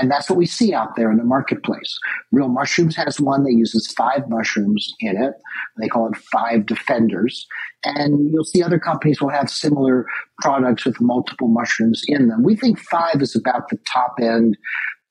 And 0.00 0.10
that's 0.10 0.28
what 0.28 0.38
we 0.38 0.46
see 0.46 0.74
out 0.74 0.96
there 0.96 1.10
in 1.10 1.16
the 1.16 1.24
marketplace. 1.24 1.98
Real 2.32 2.48
Mushrooms 2.48 2.96
has 2.96 3.20
one 3.20 3.44
that 3.44 3.52
uses 3.52 3.92
five 3.96 4.28
mushrooms 4.28 4.92
in 5.00 5.22
it. 5.22 5.34
They 5.80 5.88
call 5.88 6.08
it 6.08 6.16
Five 6.16 6.66
Defenders. 6.66 7.46
And 7.84 8.30
you'll 8.30 8.44
see 8.44 8.62
other 8.62 8.78
companies 8.78 9.20
will 9.20 9.30
have 9.30 9.48
similar 9.48 10.06
products 10.40 10.84
with 10.84 11.00
multiple 11.00 11.48
mushrooms 11.48 12.02
in 12.08 12.28
them. 12.28 12.42
We 12.42 12.56
think 12.56 12.78
five 12.78 13.22
is 13.22 13.36
about 13.36 13.68
the 13.70 13.78
top 13.90 14.16
end 14.20 14.58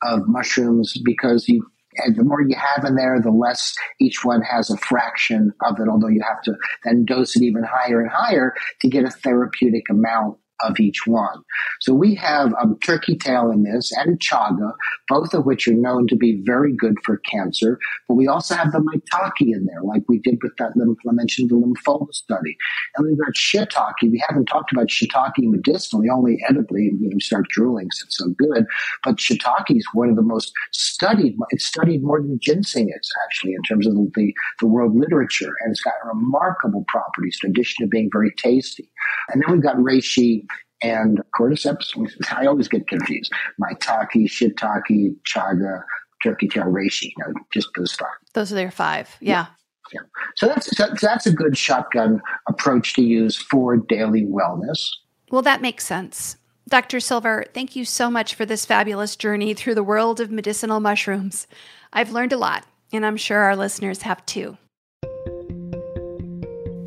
of 0.03 0.27
mushrooms 0.27 0.93
because 1.03 1.47
you 1.47 1.65
and 1.97 2.15
the 2.15 2.23
more 2.23 2.41
you 2.41 2.55
have 2.55 2.85
in 2.85 2.95
there, 2.95 3.19
the 3.21 3.31
less 3.31 3.75
each 3.99 4.23
one 4.23 4.41
has 4.41 4.69
a 4.69 4.77
fraction 4.77 5.51
of 5.63 5.79
it, 5.79 5.87
although 5.89 6.07
you 6.07 6.21
have 6.21 6.41
to 6.43 6.53
then 6.83 7.05
dose 7.05 7.35
it 7.35 7.43
even 7.43 7.63
higher 7.63 8.01
and 8.01 8.09
higher 8.11 8.53
to 8.81 8.89
get 8.89 9.05
a 9.05 9.09
therapeutic 9.09 9.83
amount 9.89 10.37
of 10.61 10.79
each 10.79 11.05
one. 11.05 11.43
So 11.81 11.93
we 11.93 12.15
have 12.15 12.53
um, 12.61 12.77
turkey 12.79 13.15
tail 13.15 13.51
in 13.51 13.63
this 13.63 13.91
and 13.97 14.19
chaga, 14.19 14.73
both 15.09 15.33
of 15.33 15.45
which 15.45 15.67
are 15.67 15.73
known 15.73 16.07
to 16.07 16.15
be 16.15 16.41
very 16.45 16.73
good 16.75 16.95
for 17.03 17.17
cancer. 17.29 17.79
But 18.07 18.15
we 18.15 18.27
also 18.27 18.55
have 18.55 18.71
the 18.71 18.79
maitake 18.79 19.41
in 19.41 19.65
there, 19.65 19.81
like 19.83 20.03
we 20.07 20.19
did 20.19 20.39
with 20.41 20.53
that, 20.57 20.71
I 20.75 21.11
mentioned 21.11 21.49
the 21.49 21.55
lymphoma 21.55 22.13
study. 22.13 22.57
And 22.95 23.07
we've 23.07 23.19
got 23.19 23.33
shiitake. 23.33 24.01
We 24.03 24.23
haven't 24.27 24.45
talked 24.45 24.71
about 24.71 24.87
shiitake 24.87 25.33
medicinally, 25.37 26.09
only 26.09 26.39
edibly. 26.47 26.91
You 26.99 27.09
know, 27.09 27.19
start 27.19 27.47
drooling, 27.49 27.89
so 27.91 28.05
it's 28.05 28.17
so 28.17 28.29
good. 28.37 28.65
But 29.03 29.15
shiitake 29.15 29.75
is 29.75 29.85
one 29.93 30.09
of 30.09 30.15
the 30.15 30.21
most 30.21 30.51
studied. 30.71 31.37
It's 31.49 31.65
studied 31.65 32.03
more 32.03 32.21
than 32.21 32.39
ginseng 32.41 32.89
is 32.89 33.11
actually 33.25 33.53
in 33.53 33.61
terms 33.63 33.87
of 33.87 33.93
the, 33.93 34.33
the 34.59 34.67
world 34.67 34.97
literature. 34.97 35.53
And 35.61 35.71
it's 35.71 35.81
got 35.81 35.93
remarkable 36.05 36.85
properties 36.87 37.39
in 37.43 37.51
addition 37.51 37.85
to 37.85 37.89
being 37.89 38.09
very 38.11 38.31
tasty. 38.41 38.89
And 39.29 39.41
then 39.41 39.53
we've 39.53 39.63
got 39.63 39.77
reishi 39.77 40.45
and 40.85 41.21
cordyceps. 41.37 41.97
I 42.31 42.45
always 42.45 42.67
get 42.67 42.87
confused. 42.87 43.31
Maitake, 43.61 44.27
shiitake, 44.27 45.15
chaga, 45.23 45.83
turkey 46.23 46.47
tail 46.47 46.65
reishi. 46.65 47.11
You 47.17 47.25
know, 47.25 47.33
just 47.53 47.69
those 47.75 47.93
five. 47.93 48.09
Those 48.33 48.51
are 48.51 48.55
their 48.55 48.71
five. 48.71 49.15
Yeah. 49.19 49.47
yeah. 49.91 50.01
So 50.35 50.47
that's 50.47 50.69
that's 51.01 51.25
a 51.25 51.31
good 51.31 51.57
shotgun 51.57 52.21
approach 52.47 52.93
to 52.95 53.01
use 53.01 53.35
for 53.35 53.77
daily 53.77 54.25
wellness. 54.25 54.89
Well, 55.31 55.41
that 55.41 55.61
makes 55.61 55.85
sense. 55.85 56.37
Dr. 56.67 56.99
Silver, 56.99 57.45
thank 57.53 57.75
you 57.75 57.85
so 57.85 58.09
much 58.09 58.33
for 58.33 58.45
this 58.45 58.65
fabulous 58.65 59.15
journey 59.15 59.53
through 59.53 59.75
the 59.75 59.83
world 59.83 60.19
of 60.19 60.31
medicinal 60.31 60.79
mushrooms. 60.79 61.45
I've 61.93 62.11
learned 62.11 62.33
a 62.33 62.37
lot, 62.37 62.65
and 62.91 63.05
I'm 63.05 63.17
sure 63.17 63.39
our 63.39 63.55
listeners 63.55 64.01
have 64.01 64.25
too. 64.25 64.57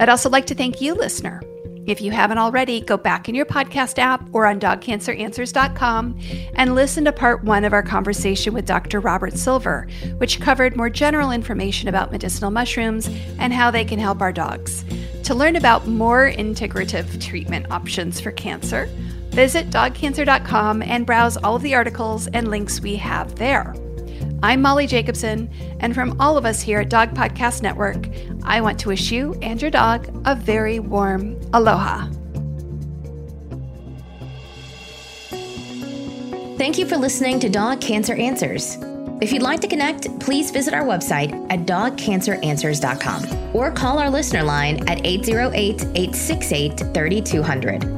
I'd 0.01 0.09
also 0.09 0.30
like 0.30 0.46
to 0.46 0.55
thank 0.55 0.80
you, 0.80 0.94
listener. 0.94 1.40
If 1.89 2.03
you 2.03 2.11
haven't 2.11 2.36
already, 2.36 2.82
go 2.82 2.99
back 2.99 3.30
in 3.30 3.34
your 3.34 3.47
podcast 3.47 3.99
app 3.99 4.22
or 4.34 4.45
on 4.45 4.61
dogcanceranswers.com 4.61 6.20
and 6.55 6.74
listen 6.74 7.07
to 7.07 7.12
part 7.12 7.43
one 7.43 7.64
of 7.64 7.72
our 7.72 7.82
conversation 7.82 8.53
with 8.53 8.66
Dr. 8.66 9.01
Robert 9.01 9.39
Silver, 9.39 9.89
which 10.18 10.39
covered 10.39 10.76
more 10.76 10.91
general 10.91 11.30
information 11.30 11.89
about 11.89 12.12
medicinal 12.12 12.51
mushrooms 12.51 13.09
and 13.39 13.55
how 13.55 13.70
they 13.70 13.86
can 13.86 13.99
help 13.99 14.20
our 14.20 14.34
dogs. 14.34 14.84
To 15.24 15.34
learn 15.34 15.57
about 15.57 15.86
more 15.86 16.30
integrative 16.30 17.24
treatment 17.24 17.70
options 17.70 18.20
for 18.20 18.32
cancer, 18.32 18.84
visit 19.30 19.70
dogcancer.com 19.70 20.82
and 20.82 21.07
browse 21.07 21.39
all 21.39 21.57
of 21.57 21.62
the 21.62 21.74
articles 21.74 22.26
and 22.26 22.49
links 22.49 22.82
we 22.82 22.97
have 22.97 23.36
there. 23.36 23.74
I'm 24.43 24.62
Molly 24.62 24.86
Jacobson, 24.86 25.51
and 25.80 25.95
from 25.95 26.20
all 26.20 26.36
of 26.36 26.45
us 26.45 26.61
here 26.61 26.80
at 26.80 26.89
Dog 26.89 27.12
Podcast 27.12 27.61
Network, 27.62 28.09
I 28.45 28.61
want 28.61 28.78
to 28.80 28.89
wish 28.89 29.11
you 29.11 29.36
and 29.43 29.61
your 29.61 29.70
dog 29.70 30.09
a 30.26 30.36
very 30.36 30.78
warm 30.78 31.41
aloha. 31.53 32.09
Thank 36.57 36.78
you 36.78 36.86
for 36.86 36.97
listening 36.97 37.41
to 37.41 37.49
Dog 37.49 37.80
Cancer 37.80 38.14
Answers. 38.14 38.78
If 39.20 39.32
you'd 39.32 39.43
like 39.43 39.61
to 39.61 39.68
connect, 39.68 40.20
please 40.20 40.53
visit 40.53 40.72
our 40.72 40.84
website 40.84 41.32
at 41.51 41.66
dogcanceranswers.com 41.66 43.57
or 43.57 43.72
call 43.72 43.99
our 43.99 44.11
listener 44.11 44.45
line 44.45 44.89
at 44.89 45.05
808 45.05 45.82
868 45.97 46.78
3200. 46.95 47.97